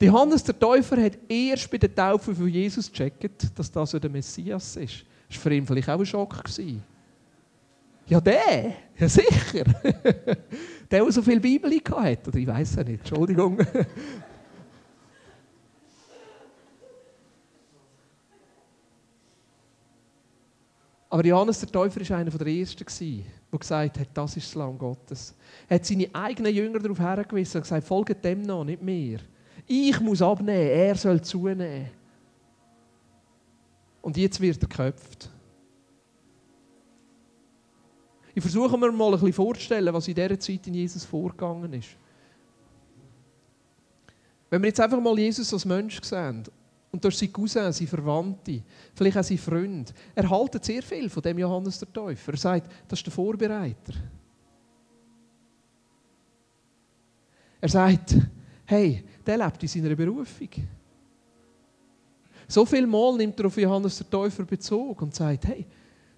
Johannes 0.00 0.42
der 0.42 0.58
Täufer 0.58 1.00
hat 1.00 1.16
erst 1.28 1.70
bei 1.70 1.78
der 1.78 1.94
Taufe 1.94 2.34
von 2.34 2.48
Jesus 2.48 2.90
gecheckt, 2.90 3.56
dass 3.56 3.70
das 3.70 3.90
der 3.92 4.10
Messias 4.10 4.76
ist. 4.76 5.04
Das 5.28 5.36
war 5.36 5.42
für 5.42 5.54
ihn 5.54 5.66
vielleicht 5.66 5.88
auch 5.88 5.98
ein 5.98 6.06
Schock. 6.06 6.42
Ja, 8.06 8.20
der? 8.20 8.74
Ja, 8.98 9.08
sicher. 9.08 9.64
der, 10.90 11.04
der 11.04 11.12
so 11.12 11.22
viel 11.22 11.40
Bibel 11.40 11.72
hatte. 11.72 12.28
Oder 12.28 12.38
ich 12.38 12.46
weiß 12.46 12.70
es 12.70 12.86
nicht. 12.86 13.00
Entschuldigung. 13.00 13.58
Aber 21.12 21.26
Johannes 21.26 21.60
der 21.60 21.70
Täufer 21.70 22.00
war 22.08 22.16
einer 22.16 22.30
der 22.30 22.46
Ersten, 22.46 22.86
der 23.50 23.58
gesagt 23.58 23.98
hat, 23.98 24.08
das 24.14 24.34
ist 24.38 24.46
das 24.46 24.54
Lamm 24.54 24.78
Gottes. 24.78 25.34
Er 25.68 25.74
hat 25.74 25.84
seine 25.84 26.08
eigenen 26.10 26.54
Jünger 26.54 26.78
darauf 26.78 26.98
hergewiesen 26.98 27.58
und 27.58 27.64
gesagt, 27.64 27.86
folgt 27.86 28.24
dem 28.24 28.40
noch, 28.40 28.64
nicht 28.64 28.80
mir. 28.80 29.18
Ich 29.66 30.00
muss 30.00 30.22
abnehmen, 30.22 30.70
er 30.70 30.94
soll 30.94 31.20
zunehmen. 31.20 31.90
Und 34.00 34.16
jetzt 34.16 34.40
wird 34.40 34.62
er 34.62 34.68
geköpft. 34.68 35.28
Ich 38.34 38.42
versuche 38.42 38.78
mir 38.78 38.90
mal 38.92 39.06
ein 39.06 39.12
bisschen 39.12 39.32
vorzustellen, 39.32 39.92
was 39.92 40.08
in 40.08 40.14
dieser 40.14 40.40
Zeit 40.40 40.66
in 40.66 40.74
Jesus 40.74 41.04
vorgegangen 41.04 41.72
ist. 41.74 41.90
Wenn 44.48 44.62
wir 44.62 44.68
jetzt 44.68 44.80
einfach 44.80 45.00
mal 45.00 45.18
Jesus 45.18 45.52
als 45.52 45.64
Mensch 45.64 46.02
sehen 46.02 46.44
und 46.90 47.02
durch 47.02 47.16
seine 47.16 47.32
Cousin, 47.32 47.72
seine 47.72 47.88
Verwandte, 47.88 48.62
vielleicht 48.94 49.16
auch 49.16 49.24
seine 49.24 49.38
Freunde, 49.38 49.92
er 50.14 50.28
haltet 50.28 50.64
sehr 50.64 50.82
viel 50.82 51.08
von 51.08 51.22
dem 51.22 51.38
Johannes 51.38 51.78
der 51.78 51.92
Täufer. 51.92 52.32
Er 52.32 52.38
sagt, 52.38 52.70
das 52.88 52.98
ist 52.98 53.06
der 53.06 53.12
Vorbereiter. 53.12 53.94
Er 57.60 57.68
sagt, 57.68 58.16
hey, 58.66 59.04
der 59.26 59.38
lebt 59.38 59.62
in 59.62 59.68
seiner 59.68 59.94
Berufung. 59.94 60.48
So 62.48 62.66
viel 62.66 62.86
Mal 62.86 63.16
nimmt 63.16 63.38
er 63.40 63.46
auf 63.46 63.56
Johannes 63.56 63.96
der 63.96 64.10
Täufer 64.10 64.44
Bezug 64.44 65.00
und 65.00 65.14
sagt, 65.14 65.46
hey, 65.46 65.64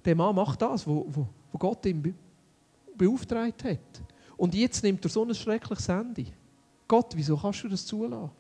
der 0.05 0.17
Mann 0.17 0.35
macht 0.35 0.61
das, 0.61 0.87
wo, 0.87 1.07
wo, 1.09 1.29
wo 1.55 1.59
Gott 1.59 1.87
ihn 1.87 2.15
beauftragt 2.97 3.63
hat. 3.63 4.03
Und 4.37 4.55
jetzt 4.57 4.83
nimmt 4.83 5.05
er 5.05 5.09
so 5.09 5.25
ein 5.25 5.33
schreckliches 5.33 5.89
Handy. 5.89 6.27
Gott, 6.89 7.13
wieso 7.15 7.37
kannst 7.37 7.63
du 7.63 7.69
das 7.69 7.87
zulassen? 7.87 8.33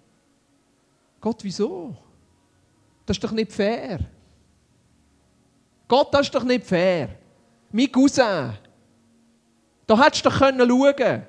Gott, 1.20 1.44
wieso? 1.44 1.96
Das 3.06 3.16
ist 3.16 3.22
doch 3.22 3.30
nicht 3.30 3.52
fair. 3.52 4.00
Gott, 5.86 6.12
das 6.12 6.22
ist 6.22 6.34
doch 6.34 6.42
nicht 6.42 6.66
fair. 6.66 7.16
Mein 7.70 7.92
Cousin. 7.92 8.52
Da 9.86 10.04
hättest 10.04 10.26
du 10.26 10.30
doch 10.30 10.36
schauen 10.36 10.96
können. 10.96 11.26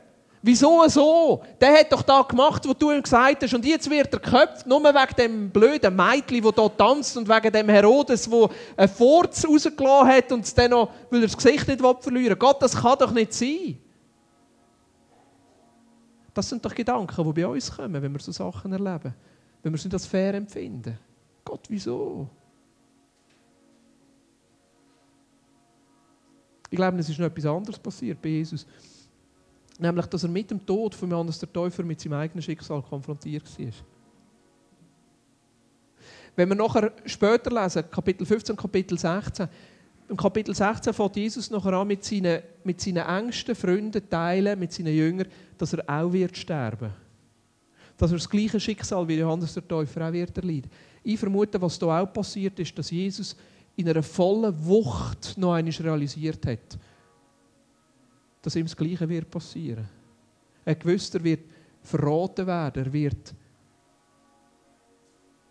Wieso 0.48 0.88
so? 0.88 1.42
Der 1.60 1.80
hat 1.80 1.92
doch 1.92 2.04
da 2.04 2.22
gemacht, 2.22 2.68
was 2.68 2.78
du 2.78 2.92
ihm 2.92 3.02
gesagt 3.02 3.42
hast. 3.42 3.54
Und 3.56 3.66
jetzt 3.66 3.90
wird 3.90 4.14
er 4.14 4.20
geköpft, 4.20 4.68
nur 4.68 4.84
wegen 4.84 5.16
dem 5.18 5.50
blöden 5.50 5.96
Mädchen, 5.96 6.44
das 6.44 6.54
hier 6.54 6.78
tanzt 6.78 7.18
und 7.18 7.28
wegen 7.28 7.52
dem 7.52 7.68
Herodes, 7.68 8.30
der 8.30 8.50
einen 8.78 8.88
Furz 8.88 9.44
rausgelassen 9.44 10.08
hat 10.08 10.32
und 10.32 10.46
es 10.46 10.54
dann 10.54 10.70
noch, 10.70 10.92
weil 11.10 11.22
er 11.22 11.26
das 11.26 11.36
Gesicht 11.36 11.68
nicht 11.68 11.82
verlieren 11.82 12.30
will. 12.30 12.36
Gott, 12.36 12.62
das 12.62 12.76
kann 12.80 12.96
doch 13.00 13.12
nicht 13.12 13.34
sein. 13.34 13.80
Das 16.32 16.48
sind 16.48 16.64
doch 16.64 16.76
Gedanken, 16.76 17.24
die 17.24 17.42
bei 17.42 17.48
uns 17.48 17.76
kommen, 17.76 18.00
wenn 18.00 18.12
wir 18.12 18.20
so 18.20 18.32
Sachen 18.32 18.72
erleben. 18.72 19.16
Wenn 19.64 19.74
wir 19.74 19.78
es 19.78 19.84
nicht 19.84 19.94
als 19.94 20.06
fair 20.06 20.36
empfinden. 20.36 20.96
Gott, 21.44 21.62
wieso? 21.70 22.30
Ich 26.70 26.76
glaube, 26.76 27.00
es 27.00 27.10
ist 27.10 27.18
noch 27.18 27.26
etwas 27.26 27.48
anderes 27.48 27.80
passiert 27.80 28.22
bei 28.22 28.30
Jesus. 28.30 28.68
Nämlich, 29.78 30.06
dass 30.06 30.24
er 30.24 30.30
mit 30.30 30.52
dem 30.52 30.66
Tod 30.66 30.96
von 30.96 31.12
Johannes 31.12 31.40
der 31.40 31.52
Täufer 31.52 31.84
mit 31.84 32.00
seinem 32.00 32.14
eigenen 32.14 32.42
Schicksal 32.42 32.82
konfrontiert 32.82 33.44
war. 33.60 33.74
Wenn 36.36 36.50
wir 36.50 36.56
nachher 36.56 36.92
später 37.06 37.50
lesen, 37.52 37.84
Kapitel 37.90 38.26
15, 38.26 38.56
Kapitel 38.56 38.98
16, 38.98 39.48
im 40.08 40.18
Kapitel 40.18 40.54
16 40.54 40.94
fängt 40.94 41.16
Jesus 41.16 41.50
nachher 41.50 41.74
an, 41.74 41.88
mit 41.88 42.04
seinen, 42.04 42.42
mit 42.64 42.80
seinen 42.80 43.06
engsten 43.06 43.56
Freunden 43.56 44.08
teilen, 44.10 44.60
mit 44.60 44.72
seinen 44.72 44.96
Jüngern, 44.96 45.28
dass 45.58 45.74
er 45.74 45.84
auch 45.90 46.12
wird 46.12 46.38
sterben. 46.38 46.92
Dass 47.98 48.12
er 48.12 48.18
das 48.18 48.30
gleiche 48.30 48.60
Schicksal 48.60 49.08
wie 49.08 49.18
Johannes 49.18 49.54
der 49.54 49.68
Täufer 49.68 50.08
auch 50.08 50.14
wird 50.14 50.38
erleiden. 50.38 50.70
Ich 51.04 51.20
vermute, 51.20 51.62
was 51.62 51.80
da 51.80 52.02
auch 52.02 52.12
passiert 52.12 52.60
ist, 52.60 52.78
dass 52.78 52.92
Jesus 52.92 53.36
in 53.76 53.90
einer 53.90 54.04
vollen 54.04 54.54
Wucht 54.66 55.38
noch 55.38 55.54
einmal 55.54 55.74
realisiert 55.74 56.46
hat, 56.46 56.78
dass 58.46 58.56
ihm 58.56 58.68
das 58.68 58.78
Gleiche 58.78 59.10
wird 59.10 59.32
passieren. 59.32 59.90
Er 60.64 60.76
gewusst, 60.76 61.16
er 61.16 61.24
wird 61.24 61.50
verraten 61.82 62.46
werden, 62.46 62.86
er 62.86 62.94
wird 62.94 63.34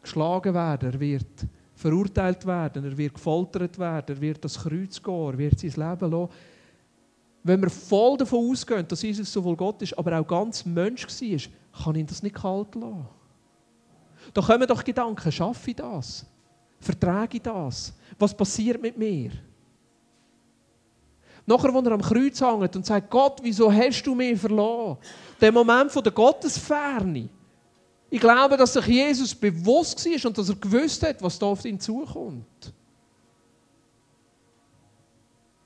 geschlagen 0.01 0.55
werden, 0.55 0.93
er 0.93 1.01
wird 1.01 1.47
verurteilt 1.75 2.47
werden, 2.47 2.85
er 2.85 2.97
wird 2.97 3.15
gefoltert 3.15 3.77
werden, 3.81 4.15
er 4.17 4.21
wird 4.21 4.45
das 4.45 4.57
Kreuz 4.63 5.03
gehen, 5.03 5.31
er 5.33 5.39
wird 5.39 5.59
sein 5.59 5.71
Leben 5.71 6.11
lassen. 6.13 6.29
Wenn 7.43 7.63
wir 7.63 7.71
voll 7.71 8.17
davon 8.17 8.53
ausgehen, 8.53 8.87
dass 8.87 9.03
Jesus 9.03 9.33
sowohl 9.33 9.57
Gott 9.57 9.83
ist, 9.83 9.99
aber 9.99 10.21
auch 10.21 10.27
ganz 10.27 10.65
Mensch 10.65 11.05
war, 11.05 11.83
kann 11.83 11.97
ihn 11.97 12.07
das 12.07 12.23
nicht 12.23 12.37
kalt 12.37 12.77
lassen. 12.77 13.09
Da 14.33 14.41
kommen 14.41 14.69
doch 14.69 14.85
Gedanken, 14.85 15.33
schaffe 15.33 15.71
ich 15.71 15.77
das? 15.77 16.25
Vertrage 16.79 17.39
ich 17.39 17.43
das? 17.43 17.93
Was 18.21 18.37
passiert 18.37 18.81
mit 18.81 18.97
mir? 18.97 19.33
Nachher, 21.47 21.75
als 21.75 21.87
er 21.87 21.93
am 21.93 22.01
Kreuz 22.01 22.41
hängt 22.41 22.77
und 22.77 22.87
sagt, 22.87 23.11
Gott, 23.11 23.41
wieso 23.43 23.71
hast 23.71 24.03
du 24.03 24.15
mich 24.15 24.41
verloren? 24.41 24.97
Der 25.41 25.53
Moment 25.53 25.91
von 25.91 26.03
der 26.03 26.13
Gottesferne. 26.13 27.29
Ich 28.09 28.21
glaube, 28.21 28.57
dass 28.57 28.73
sich 28.73 28.87
Jesus 28.87 29.35
bewusst 29.35 30.05
war 30.07 30.29
und 30.29 30.39
dass 30.39 30.49
er 30.49 30.55
gewusst 30.55 31.03
hat, 31.03 31.23
was 31.23 31.39
da 31.39 31.47
auf 31.47 31.65
ihn 31.65 31.79
zukommt. 31.79 32.73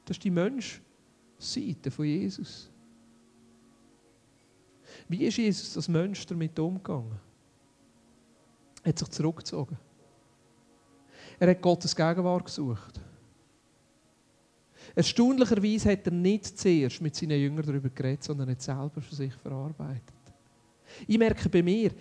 Das 0.04 0.16
ist 0.16 0.24
die 0.24 0.30
Menschseite 0.30 1.90
von 1.90 2.06
Jesus. 2.06 2.70
Wie 5.08 5.24
ist 5.24 5.36
Jesus 5.36 5.76
als 5.76 5.88
Mensch 5.88 6.26
damit 6.26 6.58
umgegangen? 6.58 7.18
Er 8.82 8.88
hat 8.88 8.98
sich 8.98 9.08
zurückgezogen. 9.08 9.76
Er 11.38 11.50
hat 11.50 11.62
Gottes 11.62 11.94
Gegenwart 11.94 12.46
gesucht. 12.46 13.00
Erstaunlicherweise 14.98 15.92
hat 15.92 16.06
er 16.06 16.12
nicht 16.12 16.58
zuerst 16.58 17.00
mit 17.00 17.14
seinen 17.14 17.40
Jüngern 17.40 17.64
darüber 17.64 17.88
geredet, 17.88 18.24
sondern 18.24 18.50
hat 18.50 18.60
selber 18.60 19.00
für 19.00 19.14
sich 19.14 19.32
verarbeitet. 19.32 20.02
Ich 21.06 21.16
merke 21.16 21.48
bei 21.48 21.62
mir, 21.62 21.92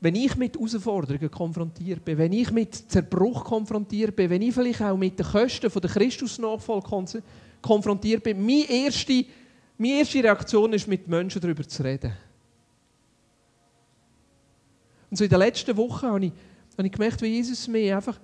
wenn 0.00 0.16
ich 0.16 0.34
mit 0.34 0.56
Herausforderungen 0.56 1.30
konfrontiert 1.30 2.04
bin, 2.04 2.18
wenn 2.18 2.32
ich 2.32 2.50
mit 2.50 2.74
Zerbruch 2.74 3.44
konfrontiert 3.44 4.16
bin, 4.16 4.30
wenn 4.30 4.42
ich 4.42 4.52
vielleicht 4.52 4.82
auch 4.82 4.96
mit 4.96 5.16
den 5.16 5.24
Kosten 5.24 5.70
der 5.70 5.90
Christusnachfolge 5.90 7.22
konfrontiert 7.62 8.24
bin, 8.24 8.44
meine 8.44 8.68
erste, 8.68 9.24
meine 9.78 9.98
erste 9.98 10.24
Reaktion 10.24 10.72
ist, 10.72 10.88
mit 10.88 11.06
Menschen 11.06 11.40
darüber 11.40 11.62
zu 11.62 11.84
reden. 11.84 12.14
Und 15.08 15.18
so 15.18 15.22
in 15.22 15.30
den 15.30 15.38
letzten 15.38 15.76
Wochen 15.76 16.08
habe 16.08 16.24
ich, 16.26 16.32
habe 16.76 16.88
ich 16.88 16.92
gemerkt, 16.92 17.22
wie 17.22 17.28
Jesus 17.28 17.68
mir 17.68 17.94
einfach 17.94 18.18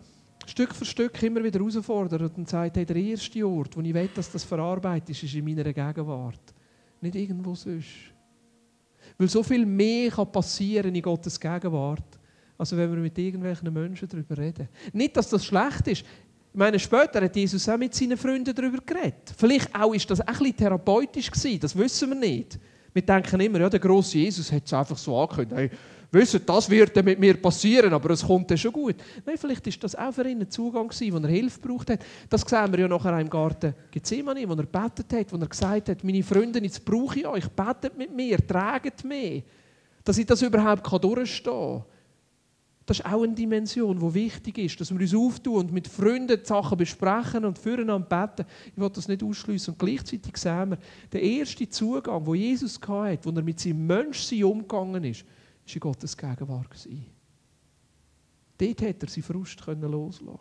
Stück 0.50 0.74
für 0.74 0.84
Stück 0.84 1.22
immer 1.22 1.42
wieder 1.42 1.60
herausfordert 1.60 2.36
und 2.36 2.48
sagt, 2.48 2.76
hey, 2.76 2.84
der 2.84 2.96
erste 2.96 3.46
Ort, 3.46 3.76
wo 3.76 3.80
ich 3.80 3.94
will, 3.94 4.10
dass 4.14 4.30
das 4.30 4.42
verarbeitet 4.44 5.10
ist, 5.10 5.22
ist 5.22 5.34
in 5.34 5.44
meiner 5.44 5.64
Gegenwart. 5.64 6.54
Nicht 7.00 7.14
irgendwo 7.14 7.54
sonst. 7.54 7.86
Weil 9.16 9.28
so 9.28 9.42
viel 9.42 9.64
mehr 9.64 10.10
kann 10.10 10.30
passieren 10.30 10.94
in 10.94 11.02
Gottes 11.02 11.38
Gegenwart, 11.38 12.18
als 12.58 12.76
wenn 12.76 12.90
wir 12.90 12.98
mit 13.00 13.16
irgendwelchen 13.16 13.72
Menschen 13.72 14.08
darüber 14.08 14.36
reden. 14.36 14.68
Nicht, 14.92 15.16
dass 15.16 15.28
das 15.28 15.44
schlecht 15.44 15.86
ist. 15.86 16.00
Ich 16.52 16.58
meine, 16.58 16.80
später 16.80 17.22
hat 17.22 17.36
Jesus 17.36 17.68
auch 17.68 17.78
mit 17.78 17.94
seinen 17.94 18.16
Freunden 18.16 18.52
darüber 18.52 18.78
geredet. 18.84 19.32
Vielleicht 19.36 19.72
auch 19.72 19.94
ist 19.94 20.10
das 20.10 20.20
ein 20.20 20.26
bisschen 20.26 20.56
therapeutisch 20.56 21.30
gewesen, 21.30 21.60
das 21.60 21.76
wissen 21.76 22.10
wir 22.10 22.16
nicht. 22.16 22.58
Wir 22.92 23.02
denken 23.02 23.40
immer, 23.40 23.60
ja, 23.60 23.68
der 23.68 23.78
große 23.78 24.18
Jesus 24.18 24.50
hat 24.50 24.66
es 24.66 24.72
einfach 24.72 24.98
so 24.98 25.16
angekündigt. 25.16 25.56
Hey, 25.56 25.70
wissen, 26.12 26.42
das 26.44 26.68
wird 26.68 27.04
mit 27.04 27.18
mir 27.18 27.34
passieren, 27.34 27.92
aber 27.92 28.10
es 28.10 28.24
kommt 28.24 28.50
dann 28.50 28.58
schon 28.58 28.72
gut. 28.72 28.96
Nein, 29.24 29.36
vielleicht 29.38 29.66
ist 29.66 29.82
das 29.82 29.94
auch 29.94 30.12
für 30.12 30.28
ihn 30.28 30.40
ein 30.40 30.50
Zugang 30.50 30.88
gewesen, 30.88 31.12
wo 31.12 31.18
er 31.18 31.28
Hilfe 31.28 31.60
braucht 31.60 31.90
hat. 31.90 32.04
Das 32.28 32.42
sehen 32.42 32.72
wir 32.72 32.80
ja 32.80 32.88
nachher 32.88 33.18
im 33.20 33.30
Garten 33.30 33.74
Gethsemane, 33.90 34.48
wo 34.48 34.54
er 34.54 34.66
betet 34.66 35.12
hat, 35.12 35.32
wo 35.32 35.36
er 35.36 35.46
gesagt 35.46 35.88
hat, 35.88 36.04
meine 36.04 36.22
Freunde, 36.22 36.62
jetzt 36.62 36.84
brauche 36.84 37.20
ich 37.20 37.26
euch, 37.26 37.48
betet 37.48 37.96
mit 37.96 38.14
mir, 38.14 38.44
tragt 38.46 39.04
mich, 39.04 39.44
dass 40.04 40.18
ich 40.18 40.26
das 40.26 40.42
überhaupt 40.42 41.04
durchstehen 41.04 41.52
kann. 41.52 41.84
Das 42.90 42.98
ist 42.98 43.06
auch 43.06 43.22
eine 43.22 43.34
Dimension, 43.34 44.00
die 44.00 44.14
wichtig 44.14 44.58
ist, 44.58 44.80
dass 44.80 44.90
wir 44.90 45.00
uns 45.00 45.14
auftun 45.14 45.54
und 45.54 45.72
mit 45.72 45.86
Freunden 45.86 46.40
die 46.40 46.44
Sachen 46.44 46.76
besprechen 46.76 47.44
und 47.44 47.56
füreinander 47.56 48.26
beten. 48.26 48.48
Ich 48.74 48.80
will 48.80 48.90
das 48.90 49.06
nicht 49.06 49.22
ausschließen. 49.22 49.74
Und 49.74 49.78
gleichzeitig 49.78 50.36
sehen 50.36 50.70
wir, 50.70 50.78
der 51.12 51.22
erste 51.22 51.68
Zugang, 51.68 52.26
wo 52.26 52.34
Jesus 52.34 52.80
hatte, 52.88 53.20
wo 53.22 53.30
er 53.30 53.42
mit 53.42 53.60
seinem 53.60 53.86
Menschsein 53.86 54.42
umgegangen 54.42 55.04
ist, 55.04 55.24
war 55.74 55.80
Gottes 55.80 56.16
Gegenwart. 56.16 56.88
Dort 58.58 58.80
hätte 58.82 59.06
er 59.06 59.10
seinen 59.10 59.22
Frust 59.22 59.66
loslassen 59.66 60.38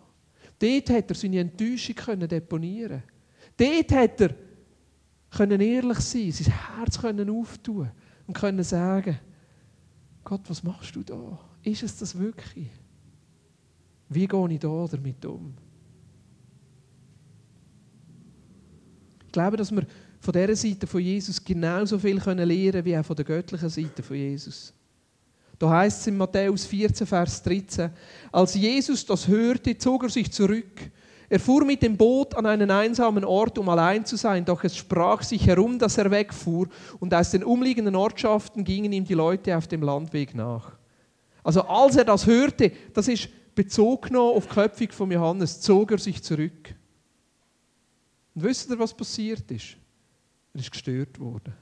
Dort 0.59 0.89
hätte 0.89 1.13
er 1.13 1.15
seine 1.15 1.39
Enttäuschung 1.39 2.27
deponieren 2.27 3.03
Dort 3.57 3.91
hätte 3.91 4.35
er 5.37 5.59
ehrlich 5.59 5.99
sein 5.99 6.31
sein 6.31 6.53
Herz 6.53 7.03
auftun 7.03 7.91
und 8.27 8.33
können 8.33 8.63
sagen, 8.63 9.19
Gott, 10.23 10.41
was 10.47 10.63
machst 10.63 10.95
du 10.95 11.03
da? 11.03 11.39
Ist 11.63 11.83
es 11.83 11.97
das 11.97 12.17
wirklich? 12.17 12.69
Wie 14.09 14.27
gehe 14.27 14.51
ich 14.51 14.59
da 14.59 14.87
damit 14.89 15.25
um? 15.25 15.53
Ich 19.25 19.31
glaube, 19.31 19.57
dass 19.57 19.71
wir 19.71 19.85
von 20.19 20.33
dieser 20.33 20.55
Seite 20.55 20.87
von 20.87 21.01
Jesus 21.01 21.43
genauso 21.43 21.99
viel 21.99 22.17
lernen 22.17 22.49
können 22.49 22.85
wie 22.85 22.97
auch 22.97 23.05
von 23.05 23.15
der 23.15 23.25
göttlichen 23.25 23.69
Seite 23.69 24.03
von 24.03 24.17
Jesus. 24.17 24.73
Da 25.59 25.69
heißt 25.69 25.99
es 25.99 26.07
in 26.07 26.17
Matthäus 26.17 26.65
14, 26.65 27.05
Vers 27.05 27.43
13, 27.43 27.91
als 28.31 28.55
Jesus 28.55 29.05
das 29.05 29.27
hörte, 29.27 29.77
zog 29.77 30.03
er 30.03 30.09
sich 30.09 30.31
zurück. 30.31 30.89
Er 31.27 31.39
fuhr 31.39 31.65
mit 31.65 31.83
dem 31.83 31.97
Boot 31.97 32.33
an 32.33 32.45
einen 32.45 32.71
einsamen 32.71 33.25
Ort, 33.25 33.57
um 33.57 33.67
allein 33.67 34.05
zu 34.05 34.15
sein, 34.15 34.45
doch 34.45 34.63
es 34.63 34.77
sprach 34.77 35.21
sich 35.21 35.45
herum, 35.45 35.77
dass 35.77 35.97
er 35.97 36.09
wegfuhr, 36.09 36.69
und 36.99 37.13
aus 37.13 37.31
den 37.31 37.43
umliegenden 37.43 37.95
Ortschaften 37.95 38.63
gingen 38.63 38.93
ihm 38.93 39.03
die 39.03 39.13
Leute 39.13 39.55
auf 39.55 39.67
dem 39.67 39.83
Landweg 39.83 40.33
nach. 40.33 40.71
Also 41.43 41.61
als 41.63 41.97
er 41.97 42.05
das 42.05 42.25
hörte, 42.25 42.71
das 42.93 43.09
ist 43.09 43.29
bezogen 43.53 44.15
auf 44.15 44.47
die 44.47 44.53
Köpfung 44.53 44.91
von 44.91 45.11
Johannes, 45.11 45.59
zog 45.59 45.91
er 45.91 45.97
sich 45.97 46.23
zurück. 46.23 46.73
Und 48.33 48.43
wisst 48.43 48.69
ihr, 48.69 48.79
was 48.79 48.93
passiert 48.93 49.51
ist? 49.51 49.75
Er 50.53 50.61
ist 50.61 50.71
gestört 50.71 51.19
worden. 51.19 51.53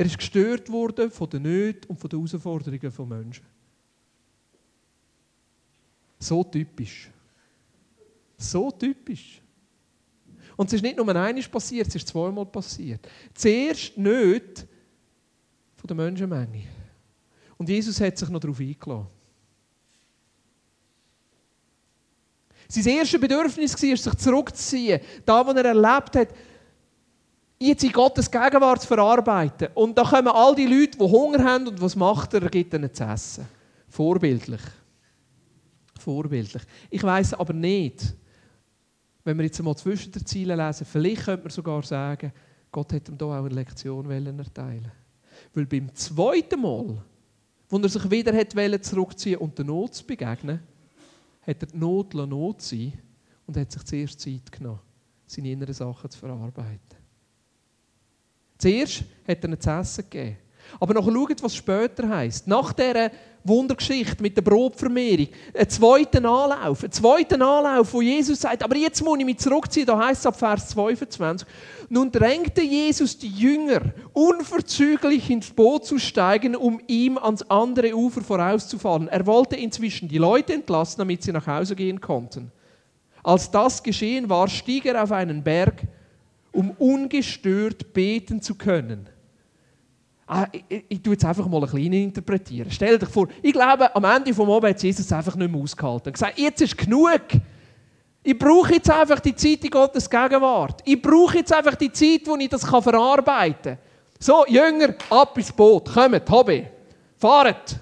Er 0.00 0.06
ist 0.06 0.16
gestört 0.16 0.72
worden 0.72 1.10
von 1.10 1.28
den 1.28 1.42
Nöten 1.42 1.90
und 1.90 2.00
von 2.00 2.08
den 2.08 2.20
Herausforderungen 2.20 2.90
von 2.90 3.06
Menschen. 3.06 3.44
So 6.18 6.42
typisch. 6.42 7.10
So 8.38 8.70
typisch. 8.70 9.42
Und 10.56 10.68
es 10.68 10.72
ist 10.72 10.82
nicht 10.82 10.96
nur 10.96 11.06
einmal 11.06 11.42
passiert, 11.42 11.88
es 11.88 11.96
ist 11.96 12.08
zweimal 12.08 12.46
passiert. 12.46 13.06
Zuerst 13.34 13.98
nicht 13.98 14.66
von 15.76 15.86
der 15.86 15.96
Menschenmenge. 15.96 16.62
Und 17.58 17.68
Jesus 17.68 18.00
hat 18.00 18.16
sich 18.16 18.30
noch 18.30 18.40
darauf 18.40 18.58
eingeladen. 18.58 19.06
Sein 22.68 22.86
erstes 22.86 23.20
Bedürfnis 23.20 23.74
war, 23.74 23.96
sich 23.98 24.14
zurückzuziehen. 24.14 25.00
Da, 25.26 25.46
wo 25.46 25.50
er 25.50 25.64
erlebt 25.66 26.16
hat, 26.16 26.28
jetzt 27.60 27.84
in 27.84 27.92
Gottes 27.92 28.30
Gegenwart 28.30 28.80
zu 28.82 28.88
verarbeiten. 28.88 29.68
Und 29.74 29.96
da 29.96 30.02
kommen 30.02 30.28
all 30.28 30.54
die 30.54 30.66
Leute, 30.66 30.96
die 30.98 31.04
Hunger 31.04 31.44
haben 31.44 31.68
und 31.68 31.80
was 31.80 31.94
macht 31.94 32.34
er? 32.34 32.42
Er 32.42 32.48
gibt 32.48 32.72
ihnen 32.72 32.92
zu 32.92 33.04
essen. 33.04 33.46
Vorbildlich. 33.88 34.62
Vorbildlich. 35.98 36.62
Ich 36.88 37.02
weiß 37.02 37.34
aber 37.34 37.52
nicht, 37.52 38.14
wenn 39.24 39.36
wir 39.36 39.44
jetzt 39.44 39.58
einmal 39.58 39.76
zwischen 39.76 40.12
den 40.12 40.24
Zielen 40.24 40.58
lesen, 40.58 40.86
vielleicht 40.86 41.24
könnte 41.24 41.42
man 41.42 41.50
sogar 41.50 41.82
sagen, 41.82 42.32
Gott 42.72 42.92
hat 42.92 43.08
ihm 43.08 43.16
hier 43.18 43.26
auch 43.26 43.44
eine 43.44 43.48
Lektion 43.48 44.10
erteilen 44.10 44.90
Weil 45.52 45.66
beim 45.66 45.94
zweiten 45.94 46.60
Mal, 46.60 47.02
wo 47.68 47.78
er 47.78 47.88
sich 47.88 48.10
wieder 48.10 48.32
zurückziehen 48.80 49.38
und 49.38 49.58
der 49.58 49.66
Not 49.66 49.94
zu 49.94 50.06
begegnen, 50.06 50.60
hat 51.42 51.62
er 51.62 51.66
die 51.66 51.76
Not 51.76 52.14
Not 52.14 52.62
sein 52.62 52.92
und 53.46 53.56
hat 53.56 53.70
sich 53.70 53.82
zuerst 53.84 54.20
Zeit 54.20 54.50
genommen, 54.50 54.80
seine 55.26 55.50
inneren 55.50 55.74
Sachen 55.74 56.08
zu 56.08 56.18
verarbeiten. 56.18 56.99
Zuerst 58.60 59.04
hat 59.26 59.38
er 59.42 59.44
ihnen 59.44 59.60
zu 59.60 59.70
essen 59.70 60.04
gegeben. 60.10 60.36
Aber 60.78 60.94
noch 60.94 61.04
schaut, 61.04 61.42
was 61.42 61.56
später 61.56 62.08
heißt. 62.08 62.46
Nach 62.46 62.72
dieser 62.72 63.10
Wundergeschichte 63.42 64.22
mit 64.22 64.36
der 64.36 64.42
Brotvermehrung, 64.42 65.28
ein 65.58 65.68
zweiter 65.68 66.18
Anlauf, 66.18 66.84
ein 66.84 66.92
zweiter 66.92 67.36
Anlauf, 67.36 67.92
wo 67.92 68.02
Jesus 68.02 68.42
sagt, 68.42 68.62
aber 68.62 68.76
jetzt 68.76 69.02
muss 69.02 69.18
ich 69.18 69.24
mich 69.24 69.38
zurückziehen, 69.38 69.86
da 69.86 69.98
heißt 69.98 70.20
es 70.20 70.26
ab 70.26 70.38
Vers 70.38 70.68
22, 70.68 71.48
nun 71.88 72.12
drängte 72.12 72.60
Jesus 72.60 73.16
die 73.16 73.30
Jünger, 73.30 73.80
unverzüglich 74.12 75.30
ins 75.30 75.50
Boot 75.50 75.86
zu 75.86 75.98
steigen, 75.98 76.54
um 76.54 76.80
ihm 76.86 77.16
ans 77.16 77.42
andere 77.48 77.94
Ufer 77.96 78.20
vorauszufahren. 78.20 79.08
Er 79.08 79.26
wollte 79.26 79.56
inzwischen 79.56 80.08
die 80.08 80.18
Leute 80.18 80.52
entlassen, 80.52 80.98
damit 80.98 81.22
sie 81.22 81.32
nach 81.32 81.46
Hause 81.46 81.74
gehen 81.74 82.00
konnten. 82.00 82.52
Als 83.22 83.50
das 83.50 83.82
geschehen 83.82 84.28
war, 84.28 84.48
stieg 84.48 84.84
er 84.84 85.02
auf 85.02 85.12
einen 85.12 85.42
Berg, 85.42 85.82
um 86.52 86.70
ungestört 86.72 87.92
beten 87.92 88.40
zu 88.42 88.54
können. 88.54 89.08
Ah, 90.26 90.46
ich, 90.52 90.64
ich, 90.68 90.84
ich 90.88 91.02
tue 91.02 91.14
jetzt 91.14 91.24
einfach 91.24 91.46
mal 91.48 91.56
ein 91.56 91.70
bisschen 91.70 91.92
interpretieren. 91.92 92.70
Stell 92.70 92.98
dir 92.98 93.06
vor, 93.06 93.28
ich 93.42 93.52
glaube, 93.52 93.94
am 93.94 94.04
Ende 94.04 94.30
des 94.30 94.38
Abends 94.38 94.68
hat 94.68 94.82
Jesus 94.82 95.12
einfach 95.12 95.34
nicht 95.34 95.50
mehr 95.50 95.60
ausgehalten. 95.60 96.06
Er 96.06 96.08
hat 96.08 96.14
gesagt, 96.14 96.38
jetzt 96.38 96.62
ist 96.62 96.78
genug. 96.78 97.20
Ich 98.22 98.38
brauche 98.38 98.74
jetzt 98.74 98.90
einfach 98.90 99.18
die 99.18 99.34
Zeit 99.34 99.64
in 99.64 99.70
Gottes 99.70 100.08
Gegenwart. 100.08 100.82
Ich 100.84 101.00
brauche 101.00 101.38
jetzt 101.38 101.52
einfach 101.52 101.74
die 101.74 101.90
Zeit, 101.90 102.20
wo 102.26 102.36
ich 102.36 102.48
das 102.48 102.64
verarbeiten 102.64 103.74
kann. 103.74 103.78
So, 104.20 104.44
Jünger, 104.46 104.94
ab 105.08 105.36
ins 105.38 105.50
Boot. 105.50 105.92
Kommt, 105.92 106.30
Hobby. 106.30 106.66
Fahrt. 107.16 107.76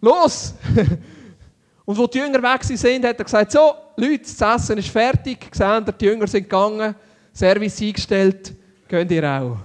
Los! 0.00 0.54
Und 1.84 1.98
wo 1.98 2.06
die 2.06 2.18
Jünger 2.18 2.42
weg 2.42 2.62
sind, 2.62 3.04
hat 3.04 3.18
er 3.18 3.24
gesagt, 3.24 3.52
so, 3.52 3.74
Leute, 3.96 4.20
das 4.20 4.40
Essen 4.40 4.78
ist 4.78 4.88
fertig. 4.88 5.50
Gesehen, 5.50 5.84
die 6.00 6.04
Jünger 6.04 6.26
sind 6.28 6.44
gegangen, 6.44 6.94
Service 7.34 7.80
eingestellt, 7.80 8.54
könnt 8.88 9.10
ihr 9.10 9.24
auch. 9.24 9.58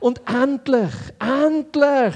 Und 0.00 0.20
endlich, 0.26 0.94
endlich 1.18 2.14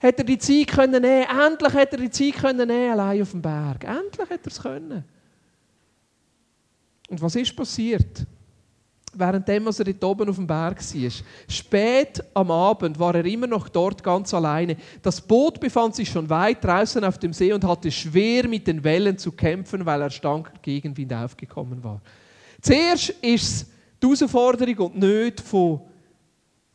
hat 0.00 0.18
er 0.18 0.24
die 0.24 0.38
Zeit 0.38 0.68
können 0.68 1.02
nehmen. 1.02 1.26
Endlich 1.28 1.72
hat 1.74 1.92
er 1.92 1.98
die 1.98 2.10
Zeit 2.10 2.34
können 2.34 2.68
nehmen, 2.68 2.92
allein 2.92 3.22
auf 3.22 3.30
dem 3.30 3.42
Berg. 3.42 3.84
Endlich 3.84 4.30
hat 4.30 4.40
er 4.44 4.46
es 4.46 4.60
können. 4.60 5.04
Und 7.08 7.20
was 7.20 7.36
ist 7.36 7.54
passiert? 7.54 8.26
Währenddem, 9.12 9.66
als 9.66 9.80
er 9.80 9.86
dort 9.86 10.04
oben 10.04 10.28
auf 10.28 10.36
dem 10.36 10.46
Berg 10.46 10.78
war. 10.78 11.10
Spät 11.48 12.22
am 12.32 12.50
Abend 12.50 12.98
war 12.98 13.14
er 13.16 13.24
immer 13.24 13.48
noch 13.48 13.68
dort 13.68 14.02
ganz 14.04 14.32
alleine. 14.32 14.76
Das 15.02 15.20
Boot 15.20 15.58
befand 15.58 15.96
sich 15.96 16.08
schon 16.08 16.30
weit 16.30 16.62
draußen 16.62 17.02
auf 17.02 17.18
dem 17.18 17.32
See 17.32 17.52
und 17.52 17.64
hatte 17.64 17.90
schwer 17.90 18.46
mit 18.46 18.68
den 18.68 18.84
Wellen 18.84 19.18
zu 19.18 19.32
kämpfen, 19.32 19.84
weil 19.84 20.02
er 20.02 20.10
stark 20.10 20.62
Gegenwind 20.62 21.12
aufgekommen 21.12 21.82
war. 21.82 22.00
Zuerst 22.60 23.10
ist 23.22 23.62
es 23.62 23.66
die 24.02 24.06
Herausforderung 24.06 24.92
und 24.92 24.98
nicht 24.98 25.40
von 25.40 25.80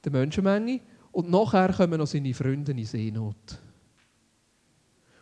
der 0.03 0.11
Menschenmenge. 0.11 0.81
Und 1.11 1.29
nachher 1.29 1.71
kommen 1.73 1.97
noch 1.97 2.07
seine 2.07 2.33
Freunde 2.33 2.71
in 2.71 2.85
Seenot. 2.85 3.59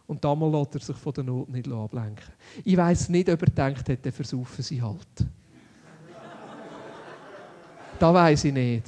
Und 0.08 0.24
damals 0.24 0.54
lässt 0.54 0.76
er 0.76 0.82
sich 0.82 0.98
von 0.98 1.14
der 1.14 1.24
Not 1.24 1.50
nicht 1.50 1.72
ablenken. 1.72 2.34
Ich 2.64 2.76
weiß 2.76 3.10
nicht, 3.10 3.30
ob 3.30 3.42
er 3.42 3.50
denkt 3.50 3.88
hat, 3.88 4.04
der 4.04 4.12
versaufen 4.12 4.64
sie 4.64 4.82
halt. 4.82 5.08
das 8.00 8.14
weiß 8.14 8.46
ich 8.46 8.54
nicht. 8.54 8.86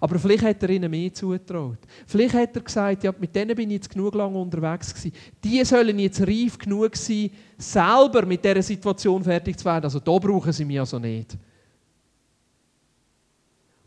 Aber 0.00 0.18
vielleicht 0.18 0.44
hat 0.44 0.62
er 0.62 0.70
ihnen 0.70 0.90
mehr 0.90 1.12
zugetraut. 1.12 1.78
Vielleicht 2.06 2.34
hat 2.34 2.56
er 2.56 2.62
gesagt, 2.62 3.04
ja, 3.04 3.12
mit 3.18 3.36
denen 3.36 3.54
bin 3.54 3.70
ich 3.70 3.76
jetzt 3.76 3.90
genug 3.90 4.14
lange 4.14 4.38
unterwegs 4.38 4.94
gewesen. 4.94 5.12
Die 5.44 5.62
sollen 5.64 5.98
jetzt 5.98 6.22
reif 6.22 6.56
genug 6.56 6.96
sein, 6.96 7.30
selber 7.58 8.24
mit 8.24 8.42
dieser 8.42 8.62
Situation 8.62 9.22
fertig 9.22 9.58
zu 9.58 9.64
werden. 9.66 9.84
Also 9.84 10.00
da 10.00 10.18
brauchen 10.18 10.52
sie 10.52 10.64
mich 10.64 10.80
also 10.80 10.98
nicht 10.98 11.36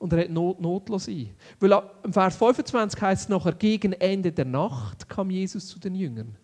und 0.03 0.11
er 0.11 0.23
hat 0.23 0.29
Not, 0.29 0.59
notlos 0.59 1.05
sein. 1.05 1.29
Weil 1.61 1.81
im 2.03 2.11
Vers 2.11 2.35
25 2.35 3.01
heißt 3.01 3.21
es 3.21 3.29
nachher, 3.29 3.53
gegen 3.53 3.93
Ende 3.93 4.33
der 4.33 4.43
Nacht 4.43 5.07
kam 5.07 5.29
Jesus 5.29 5.65
zu 5.65 5.79
den 5.79 5.95
Jüngern. 5.95 6.35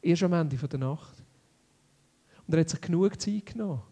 Erst 0.00 0.22
am 0.22 0.32
Ende 0.32 0.56
der 0.56 0.78
Nacht. 0.78 1.24
Und 2.46 2.54
er 2.54 2.60
hat 2.60 2.68
sich 2.68 2.80
genug 2.80 3.20
Zeit 3.20 3.46
genommen. 3.46 3.82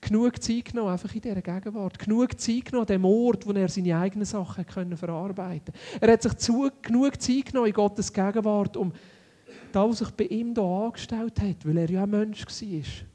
Genug 0.00 0.42
Zeit 0.42 0.64
genommen, 0.66 0.92
einfach 0.92 1.14
in 1.14 1.20
dieser 1.20 1.42
Gegenwart. 1.42 1.98
Genug 1.98 2.40
Zeit 2.40 2.64
genommen, 2.64 2.86
dem 2.86 3.04
Ort, 3.04 3.46
wo 3.46 3.52
er 3.52 3.68
seine 3.68 3.98
eigenen 3.98 4.24
Sachen 4.24 4.66
können 4.66 4.96
verarbeiten 4.96 5.74
konnte. 5.74 6.00
Er 6.00 6.12
hat 6.12 6.22
sich 6.22 6.34
zu, 6.38 6.70
genug 6.80 7.20
Zeit 7.20 7.46
genommen 7.46 7.66
in 7.66 7.74
Gottes 7.74 8.12
Gegenwart, 8.12 8.76
um 8.76 8.92
das, 9.72 9.88
was 9.88 9.98
sich 9.98 10.10
bei 10.10 10.24
ihm 10.24 10.54
hier 10.54 10.64
angestellt 10.64 11.40
hat, 11.40 11.66
weil 11.66 11.76
er 11.76 11.90
ja 11.90 12.02
ein 12.04 12.10
Mensch 12.10 12.46
war. 12.46 13.06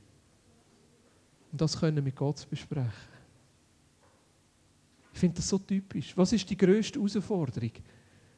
Und 1.51 1.61
das 1.61 1.79
können 1.79 1.95
wir 1.95 2.03
mit 2.03 2.15
Gott 2.15 2.47
besprechen. 2.49 3.15
Ich 5.13 5.19
finde 5.19 5.37
das 5.37 5.47
so 5.47 5.57
typisch. 5.57 6.15
Was 6.17 6.33
ist 6.33 6.49
die 6.49 6.57
grösste 6.57 6.99
Herausforderung? 6.99 7.71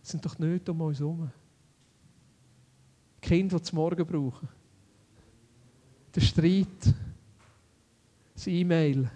Es 0.03 0.09
sind 0.09 0.23
doch 0.23 0.37
Nöte 0.37 0.71
um 0.71 0.81
uns 0.81 0.99
herum. 0.99 1.31
Kinder, 3.19 3.57
die 3.57 3.63
zum 3.63 3.77
Morgen 3.77 4.05
brauchen. 4.05 4.47
Der 6.13 6.21
Streit. 6.21 6.93
Das 8.37 8.45
E-Mail. 8.45 9.09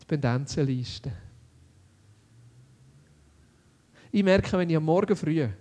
Die 0.00 0.06
Pendenzenliste. 0.06 1.12
Ich 4.10 4.24
merke, 4.24 4.56
wenn 4.56 4.70
ich 4.70 4.76
am 4.76 4.86
Morgen 4.86 5.14
früh 5.14 5.34
den 5.34 5.52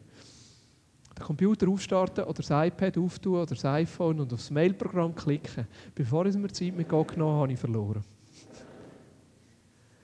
Computer 1.19 1.67
aufstarte 1.67 2.23
oder 2.23 2.41
das 2.41 2.49
iPad 2.49 2.97
auftue 2.97 3.41
oder 3.41 3.55
das 3.55 3.65
iPhone 3.65 4.21
und 4.21 4.31
aufs 4.31 4.49
Mailprogramm 4.49 5.13
klicke, 5.13 5.67
bevor 5.93 6.25
ich 6.25 6.35
mir 6.37 6.47
Zeit 6.47 6.73
mit 6.73 6.87
Gott 6.87 7.09
genommen 7.09 7.33
habe, 7.33 7.41
habe 7.41 7.53
ich 7.53 7.59
verloren. 7.59 8.05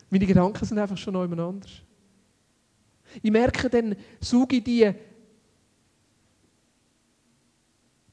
Meine 0.09 0.25
Gedanken 0.25 0.65
sind 0.65 0.77
einfach 0.77 0.97
schon 0.97 1.13
noch 1.13 1.23
anders. 1.23 1.71
Ich 3.21 3.31
merke 3.31 3.69
dann, 3.69 3.95
suche 4.19 4.57
ich 4.57 4.63
die, 4.65 4.93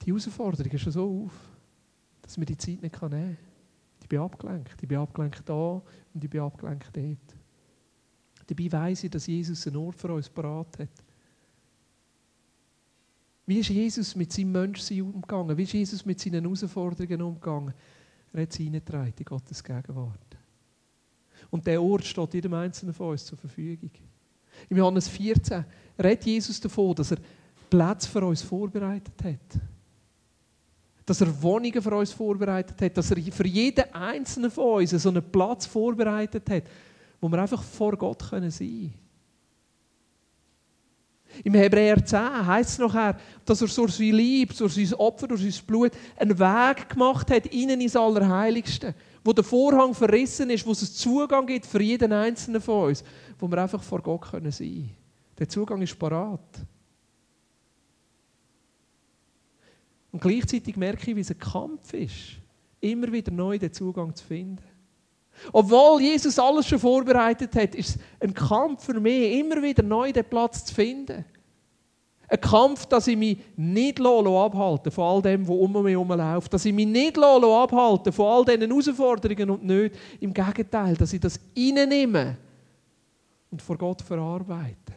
die 0.00 0.06
Herausforderung 0.06 0.78
schon 0.78 0.92
so 0.92 1.24
auf, 1.26 1.32
dass 2.22 2.38
mir 2.38 2.46
die 2.46 2.56
Zeit 2.56 2.80
nicht 2.82 3.02
nehmen 3.02 3.10
kann. 3.10 3.36
Bin 4.14 4.22
abgelenkt. 4.22 4.80
Ich 4.80 4.86
bin 4.86 4.98
abgelenkt 4.98 5.42
da 5.44 5.82
und 6.14 6.22
ich 6.22 6.30
bin 6.30 6.40
abgelenkt 6.40 6.88
dort. 6.96 7.36
Dabei 8.46 8.70
weiss 8.70 9.02
ich, 9.02 9.10
dass 9.10 9.26
Jesus 9.26 9.66
einen 9.66 9.74
Ort 9.74 9.96
für 9.96 10.14
uns 10.14 10.28
parat 10.28 10.78
hat. 10.78 11.04
Wie 13.44 13.58
ist 13.58 13.70
Jesus 13.70 14.14
mit 14.14 14.32
seinem 14.32 14.52
Menschsein 14.52 15.02
umgegangen? 15.02 15.58
Wie 15.58 15.64
ist 15.64 15.72
Jesus 15.72 16.06
mit 16.06 16.20
seinen 16.20 16.44
Herausforderungen 16.44 17.22
umgegangen? 17.22 17.74
Er 18.32 18.42
hat 18.42 18.52
sie 18.52 18.64
hineingetragen 18.64 19.14
in 19.18 19.24
Gottes 19.24 19.64
Gegenwart. 19.64 20.36
Und 21.50 21.66
der 21.66 21.82
Ort 21.82 22.04
steht 22.04 22.34
jedem 22.34 22.54
Einzelnen 22.54 22.94
von 22.94 23.10
uns 23.10 23.24
zur 23.24 23.36
Verfügung. 23.36 23.90
Im 24.68 24.76
Johannes 24.76 25.08
14 25.08 25.64
redet 25.98 26.24
Jesus 26.24 26.60
davon, 26.60 26.94
dass 26.94 27.10
er 27.10 27.18
Plätze 27.68 28.08
für 28.08 28.24
uns 28.24 28.42
vorbereitet 28.42 29.24
hat. 29.24 29.60
Dass 31.06 31.20
er 31.20 31.42
Wohnungen 31.42 31.82
für 31.82 31.94
uns 31.94 32.12
vorbereitet 32.12 32.80
hat. 32.80 32.96
Dass 32.96 33.10
er 33.10 33.20
für 33.32 33.46
jeden 33.46 33.92
Einzelnen 33.92 34.50
von 34.50 34.80
uns 34.82 34.90
so 34.90 35.08
einen 35.08 35.22
Platz 35.22 35.66
vorbereitet 35.66 36.48
hat, 36.48 36.64
wo 37.20 37.28
wir 37.28 37.40
einfach 37.40 37.62
vor 37.62 37.96
Gott 37.96 38.22
sein 38.22 38.50
können. 38.50 38.94
Im 41.42 41.54
Hebräer 41.54 42.04
10 42.04 42.46
heißt 42.46 42.70
es 42.70 42.78
nachher, 42.78 43.18
dass 43.44 43.60
er 43.60 43.66
durch 43.66 43.94
sein 43.94 44.14
Lieb, 44.14 44.56
durch 44.56 44.74
sein 44.74 44.94
Opfer, 44.94 45.26
durch 45.26 45.42
sein 45.42 45.66
Blut 45.66 45.90
einen 46.16 46.38
Weg 46.38 46.88
gemacht 46.88 47.30
hat, 47.30 47.46
innen 47.46 47.80
ins 47.80 47.96
Allerheiligste 47.96 48.94
wo 49.24 49.32
der 49.32 49.42
Vorhang 49.42 49.94
verrissen 49.94 50.50
ist, 50.50 50.66
wo 50.66 50.72
es 50.72 50.82
einen 50.82 50.92
Zugang 50.92 51.46
gibt 51.46 51.64
für 51.64 51.80
jeden 51.80 52.12
einzelnen 52.12 52.60
von 52.60 52.90
uns, 52.90 53.02
wo 53.38 53.48
wir 53.48 53.58
einfach 53.58 53.82
vor 53.82 54.02
Gott 54.02 54.30
können 54.30 54.52
sein 54.52 54.68
können. 54.68 54.96
Der 55.38 55.48
Zugang 55.48 55.80
ist 55.80 55.98
parat. 55.98 56.40
Und 60.14 60.20
gleichzeitig 60.20 60.76
merke 60.76 61.10
ich, 61.10 61.16
wie 61.16 61.22
es 61.22 61.32
ein 61.32 61.38
Kampf 61.40 61.92
ist, 61.92 62.36
immer 62.80 63.10
wieder 63.10 63.32
neu 63.32 63.58
den 63.58 63.72
Zugang 63.72 64.14
zu 64.14 64.24
finden. 64.24 64.62
Obwohl 65.52 66.02
Jesus 66.02 66.38
alles 66.38 66.68
schon 66.68 66.78
vorbereitet 66.78 67.52
hat, 67.56 67.74
ist 67.74 67.96
es 67.96 67.98
ein 68.20 68.32
Kampf 68.32 68.84
für 68.84 69.00
mich, 69.00 69.40
immer 69.40 69.60
wieder 69.60 69.82
neu 69.82 70.12
den 70.12 70.24
Platz 70.24 70.66
zu 70.66 70.72
finden. 70.72 71.24
Ein 72.28 72.40
Kampf, 72.40 72.86
dass 72.86 73.08
ich 73.08 73.16
mich 73.16 73.38
nicht 73.56 74.00
abhalten 74.00 74.92
von 74.92 75.04
all 75.04 75.20
dem, 75.20 75.48
was 75.48 75.56
um 75.56 75.82
mich 75.82 75.94
herum 75.94 76.12
läuft. 76.12 76.54
Dass 76.54 76.64
ich 76.64 76.72
mich 76.72 76.86
nicht 76.86 77.18
abhalten 77.18 78.12
von 78.12 78.26
all 78.26 78.44
diesen 78.44 78.70
Herausforderungen 78.70 79.50
und 79.50 79.64
nicht. 79.64 79.96
Im 80.20 80.32
Gegenteil, 80.32 80.94
dass 80.94 81.12
ich 81.12 81.20
das 81.20 81.40
reinnehme 81.58 82.36
und 83.50 83.60
vor 83.60 83.76
Gott 83.76 84.00
verarbeite. 84.00 84.94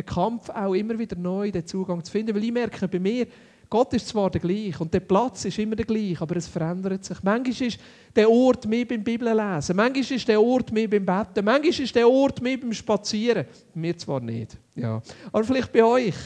Ein 0.00 0.06
Kampf 0.06 0.48
auch 0.50 0.74
immer 0.74 0.98
wieder 0.98 1.16
neu 1.16 1.50
den 1.50 1.66
Zugang 1.66 2.02
zu 2.02 2.10
finden. 2.10 2.34
Weil 2.34 2.44
ich 2.44 2.52
merke 2.52 2.88
bei 2.88 2.98
mir, 2.98 3.26
Gott 3.68 3.92
ist 3.92 4.08
zwar 4.08 4.30
der 4.30 4.40
gleiche 4.40 4.80
und 4.80 4.92
der 4.92 5.00
Platz 5.00 5.44
ist 5.44 5.58
immer 5.58 5.76
der 5.76 5.86
gleiche, 5.86 6.20
aber 6.20 6.36
es 6.36 6.48
verändert 6.48 7.04
sich. 7.04 7.22
Manchmal 7.22 7.68
ist 7.68 7.78
der 8.16 8.28
Ort 8.28 8.66
mehr 8.66 8.84
beim 8.84 9.04
Bibellesen, 9.04 9.76
manchmal 9.76 10.16
ist 10.16 10.26
der 10.26 10.42
Ort 10.42 10.72
mehr 10.72 10.88
beim 10.88 11.06
Betten, 11.06 11.44
manchmal 11.44 11.84
ist 11.84 11.94
der 11.94 12.08
Ort 12.08 12.42
mehr 12.42 12.56
beim 12.56 12.72
Spazieren. 12.72 13.46
Mir 13.72 13.96
zwar 13.96 14.20
nicht, 14.20 14.58
ja. 14.74 15.00
aber 15.30 15.44
vielleicht 15.44 15.72
bei 15.72 15.84
euch. 15.84 16.16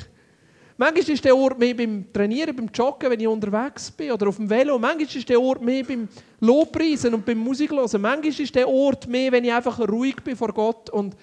Manchmal 0.79 1.11
ist 1.11 1.25
der 1.25 1.37
Ort 1.37 1.59
mehr 1.59 1.75
beim 1.75 2.11
Trainieren, 2.13 2.57
beim 2.57 2.71
Joggen, 2.73 3.11
wenn 3.11 3.21
ich 3.21 3.29
unterwegs 3.29 3.91
bin 3.91 4.11
oder 4.11 4.29
auf 4.29 4.37
dem 4.37 4.49
Velo. 4.49 4.79
Manchmal 4.79 5.03
ist 5.03 5.29
der 5.29 5.41
Ort 5.41 5.63
mehr 5.63 5.85
beim 5.85 6.09
Lobpreisen 6.41 7.13
und 7.13 7.27
beim 7.27 7.39
Musiklosen. 7.39 8.01
Manchmal 8.01 8.41
ist 8.41 8.55
der 8.55 8.67
Ort 8.67 9.07
mehr, 9.07 9.31
wenn 9.31 9.45
ich 9.45 9.53
einfach 9.53 9.79
ruhig 9.79 10.17
bin 10.25 10.35
vor 10.35 10.53
Gott 10.53 10.89
und 10.89 11.15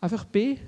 einfach 0.00 0.24
bin. 0.24 0.58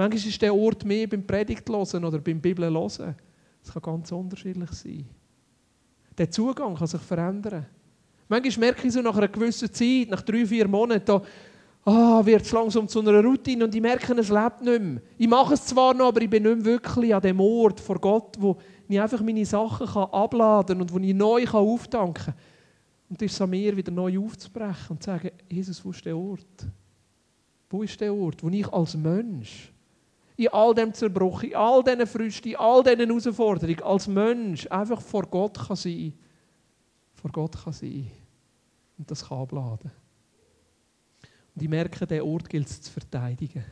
Manchmal 0.00 0.30
ist 0.30 0.40
der 0.40 0.54
Ort 0.54 0.82
mehr 0.86 1.06
beim 1.06 1.26
Predigt 1.26 1.68
hören 1.68 2.06
oder 2.06 2.20
beim 2.20 2.40
Bibel 2.40 2.64
hören. 2.64 3.14
Das 3.62 3.74
kann 3.74 3.82
ganz 3.82 4.10
unterschiedlich 4.10 4.70
sein. 4.70 5.04
Der 6.16 6.30
Zugang 6.30 6.74
kann 6.74 6.86
sich 6.86 7.02
verändern. 7.02 7.66
Manchmal 8.26 8.68
merke 8.68 8.86
ich 8.86 8.94
so 8.94 9.02
nach 9.02 9.14
einer 9.14 9.28
gewissen 9.28 9.70
Zeit, 9.70 10.08
nach 10.08 10.22
drei, 10.22 10.46
vier 10.46 10.66
Monaten, 10.66 11.04
da 11.04 11.22
ah, 11.84 12.24
wird 12.24 12.40
es 12.40 12.50
langsam 12.50 12.88
zu 12.88 13.00
einer 13.00 13.22
Routine 13.22 13.64
und 13.64 13.74
ich 13.74 13.82
merke, 13.82 14.14
es 14.14 14.30
lebt 14.30 14.62
nicht 14.62 14.80
mehr. 14.80 15.02
Ich 15.18 15.28
mache 15.28 15.52
es 15.52 15.66
zwar 15.66 15.92
noch, 15.92 16.08
aber 16.08 16.22
ich 16.22 16.30
bin 16.30 16.44
nicht 16.44 16.56
mehr 16.56 16.64
wirklich 16.64 17.14
an 17.14 17.20
dem 17.20 17.38
Ort 17.38 17.78
vor 17.78 17.98
Gott, 18.00 18.36
wo 18.38 18.56
ich 18.88 18.98
einfach 18.98 19.20
meine 19.20 19.44
Sachen 19.44 19.86
kann 19.86 20.08
abladen 20.12 20.80
und 20.80 20.90
wo 20.90 20.98
ich 20.98 21.12
neu 21.12 21.44
kann 21.44 21.60
auftanken 21.60 22.24
kann. 22.24 22.34
Und 23.10 23.20
es 23.20 23.32
ist 23.32 23.42
an 23.42 23.50
mir, 23.50 23.76
wieder 23.76 23.92
neu 23.92 24.18
aufzubrechen 24.18 24.88
und 24.88 25.02
zu 25.02 25.10
sagen, 25.10 25.30
Jesus, 25.50 25.84
wo 25.84 25.90
ist 25.90 26.06
der 26.06 26.16
Ort? 26.16 26.66
Wo 27.68 27.82
ist 27.82 28.00
der 28.00 28.14
Ort, 28.14 28.42
wo 28.42 28.48
ich 28.48 28.66
als 28.72 28.96
Mensch 28.96 29.69
in 30.40 30.48
all 30.48 30.74
dem 30.74 30.94
Zerbruch, 30.94 31.42
in 31.42 31.54
all 31.54 31.84
diesen 31.84 32.06
Früchten, 32.06 32.48
in 32.48 32.56
all 32.56 32.82
diesen 32.82 33.06
Herausforderungen 33.06 33.82
als 33.82 34.08
Mensch 34.08 34.66
einfach 34.70 35.02
vor 35.02 35.26
Gott 35.26 35.58
kann 35.66 35.76
sein 35.76 36.14
Vor 37.12 37.30
Gott 37.30 37.62
kann 37.62 37.74
sein. 37.74 38.10
Und 38.96 39.10
das 39.10 39.28
kann 39.28 39.38
abladen. 39.38 39.90
Und 41.54 41.62
ich 41.62 41.68
merke, 41.68 42.06
diesen 42.06 42.22
Ort 42.22 42.48
gilt 42.48 42.68
es 42.68 42.80
zu 42.80 42.90
verteidigen. 42.90 43.62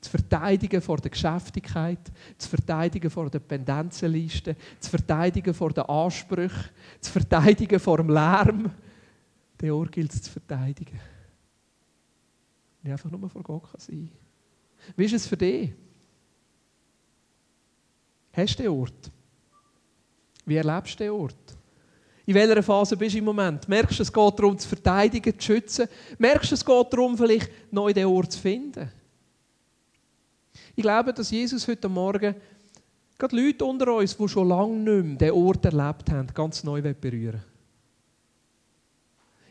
Zu 0.00 0.10
verteidigen 0.10 0.80
vor 0.80 0.96
der 0.96 1.10
Geschäftigkeit, 1.12 2.10
zu 2.36 2.48
verteidigen 2.48 3.10
vor 3.10 3.30
der 3.30 3.40
Pendenzenliste, 3.40 4.56
zu 4.80 4.90
verteidigen 4.90 5.54
vor 5.54 5.72
den 5.72 5.84
Ansprüchen, 5.84 6.70
zu 7.00 7.12
verteidigen 7.12 7.78
vor 7.78 7.98
dem 7.98 8.10
Lärm. 8.10 8.72
Den 9.60 9.70
Ort 9.70 9.92
gilt 9.92 10.12
es 10.12 10.22
zu 10.22 10.32
verteidigen. 10.32 10.98
Und 12.82 12.86
ich 12.86 12.90
einfach 12.90 13.10
nur 13.10 13.28
vor 13.30 13.42
Gott 13.44 13.80
sein 13.80 14.10
kann. 14.10 14.27
Wie 14.96 15.04
ist 15.04 15.14
es 15.14 15.26
für 15.26 15.36
dich? 15.36 15.72
Hast 18.32 18.58
du 18.58 18.62
den 18.62 18.72
Ort? 18.72 19.10
Wie 20.44 20.56
erlebst 20.56 20.98
du 20.98 21.04
den 21.04 21.12
Ort? 21.12 21.34
In 22.24 22.34
welcher 22.34 22.62
Phase 22.62 22.96
bist 22.96 23.14
du 23.14 23.18
im 23.18 23.24
Moment? 23.24 23.68
Merkst 23.68 23.98
du, 23.98 24.02
es 24.02 24.12
geht 24.12 24.38
darum, 24.38 24.58
zu 24.58 24.68
verteidigen, 24.68 25.38
zu 25.38 25.46
schützen? 25.46 25.88
Merkst 26.18 26.50
du, 26.50 26.54
es 26.54 26.64
geht 26.64 26.92
darum, 26.92 27.16
vielleicht 27.16 27.50
neu 27.72 27.92
den 27.92 28.06
Ort 28.06 28.32
zu 28.32 28.40
finden? 28.40 28.90
Ich 30.76 30.82
glaube, 30.82 31.12
dass 31.12 31.30
Jesus 31.30 31.66
heute 31.66 31.88
Morgen 31.88 32.34
gerade 33.16 33.36
Leute 33.36 33.64
unter 33.64 33.96
uns, 33.96 34.16
die 34.16 34.28
schon 34.28 34.48
lange 34.48 34.74
nicht 34.74 35.04
mehr 35.04 35.16
den 35.16 35.30
Ort 35.32 35.64
erlebt 35.64 36.10
haben, 36.10 36.28
ganz 36.34 36.62
neu 36.62 36.82
berühren 36.82 37.42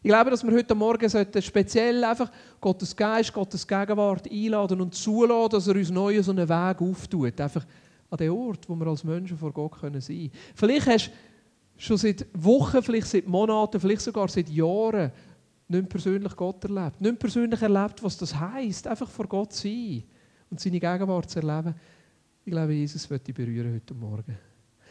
ich 0.08 0.14
glaube, 0.14 0.32
dass 0.32 0.42
wir 0.42 0.54
heute 0.54 0.74
Morgen 0.74 1.10
speziell 1.42 2.02
einfach 2.06 2.32
Gottes 2.62 2.96
Geist, 2.96 3.34
Gottes 3.34 3.68
Gegenwart 3.68 4.32
einladen 4.32 4.80
und 4.80 4.96
zulassen, 4.96 5.50
dass 5.50 5.68
er 5.68 5.76
uns 5.76 5.92
neu 5.92 6.24
so 6.24 6.32
einen 6.32 6.48
Weg 6.48 6.82
auftut. 6.82 7.42
Einfach 7.42 7.66
an 8.10 8.18
den 8.18 8.32
Ort, 8.32 8.70
wo 8.70 8.76
wir 8.78 8.88
als 8.88 9.04
Menschen 9.04 9.38
vor 9.38 9.52
Gott 9.52 9.74
sein 9.82 9.92
können. 9.92 10.32
Vielleicht 10.56 10.88
hast 10.88 11.08
du 11.08 11.12
schon 11.76 11.98
seit 11.98 12.26
Wochen, 12.34 12.82
vielleicht 12.82 13.08
seit 13.08 13.28
Monaten, 13.28 13.82
vielleicht 13.82 14.00
sogar 14.00 14.30
seit 14.30 14.48
Jahren 14.48 15.12
nicht 15.68 15.90
persönlich 15.90 16.34
Gott 16.38 16.64
erlebt. 16.64 17.02
Nicht 17.02 17.20
persönlich 17.20 17.62
erlebt, 17.62 18.02
was 18.02 18.18
das 18.18 18.34
heisst, 18.34 18.88
einfach 18.88 19.10
vor 19.10 19.28
Gott 19.28 19.52
sein 19.52 20.06
und 20.50 20.62
seine 20.62 20.80
Gegenwart 20.80 21.30
zu 21.30 21.42
erleben. 21.42 21.76
Ich 22.46 22.52
glaube, 22.54 22.72
Jesus 22.72 23.10
wird 23.10 23.28
dich 23.28 23.36
berühren 23.36 23.74
heute 23.74 23.94
Morgen. 23.94 24.38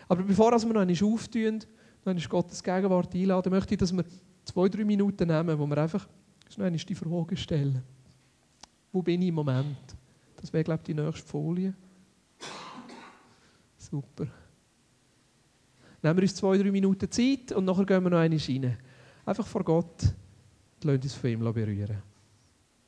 Aber 0.08 0.22
bevor 0.22 0.52
wir 0.52 0.74
noch 0.74 0.82
einmal 0.82 1.14
auftun, 1.14 1.60
noch 2.04 2.12
einmal 2.12 2.28
Gottes 2.28 2.62
Gegenwart 2.62 3.14
einladen, 3.14 3.50
möchte 3.50 3.72
ich, 3.72 3.78
dass 3.78 3.96
wir 3.96 4.04
zwei, 4.46 4.68
drei 4.68 4.84
Minuten 4.84 5.28
nehmen, 5.28 5.58
wo 5.58 5.66
wir 5.66 5.78
einfach 5.78 6.08
schnell 6.48 6.70
die 6.72 6.94
Frage 6.94 7.36
stellen. 7.36 7.82
Wo 8.92 9.02
bin 9.02 9.20
ich 9.20 9.28
im 9.28 9.34
Moment? 9.34 9.76
Das 10.36 10.52
wäre, 10.52 10.64
glaube 10.64 10.80
ich, 10.80 10.86
die 10.86 10.94
nächste 10.94 11.26
Folie. 11.26 11.74
Super. 13.76 14.26
Nehmen 16.02 16.16
wir 16.16 16.22
uns 16.22 16.34
zwei, 16.34 16.56
drei 16.56 16.70
Minuten 16.70 17.10
Zeit 17.10 17.52
und 17.52 17.64
nachher 17.64 17.84
gehen 17.84 18.02
wir 18.02 18.10
noch 18.10 18.18
eine 18.18 18.38
rein. 18.38 18.78
Einfach 19.24 19.46
vor 19.46 19.64
Gott 19.64 20.02
und 20.02 20.84
lassen 20.84 21.02
uns 21.02 21.14
von 21.14 21.30
ihm 21.30 21.40
berühren. 21.40 22.02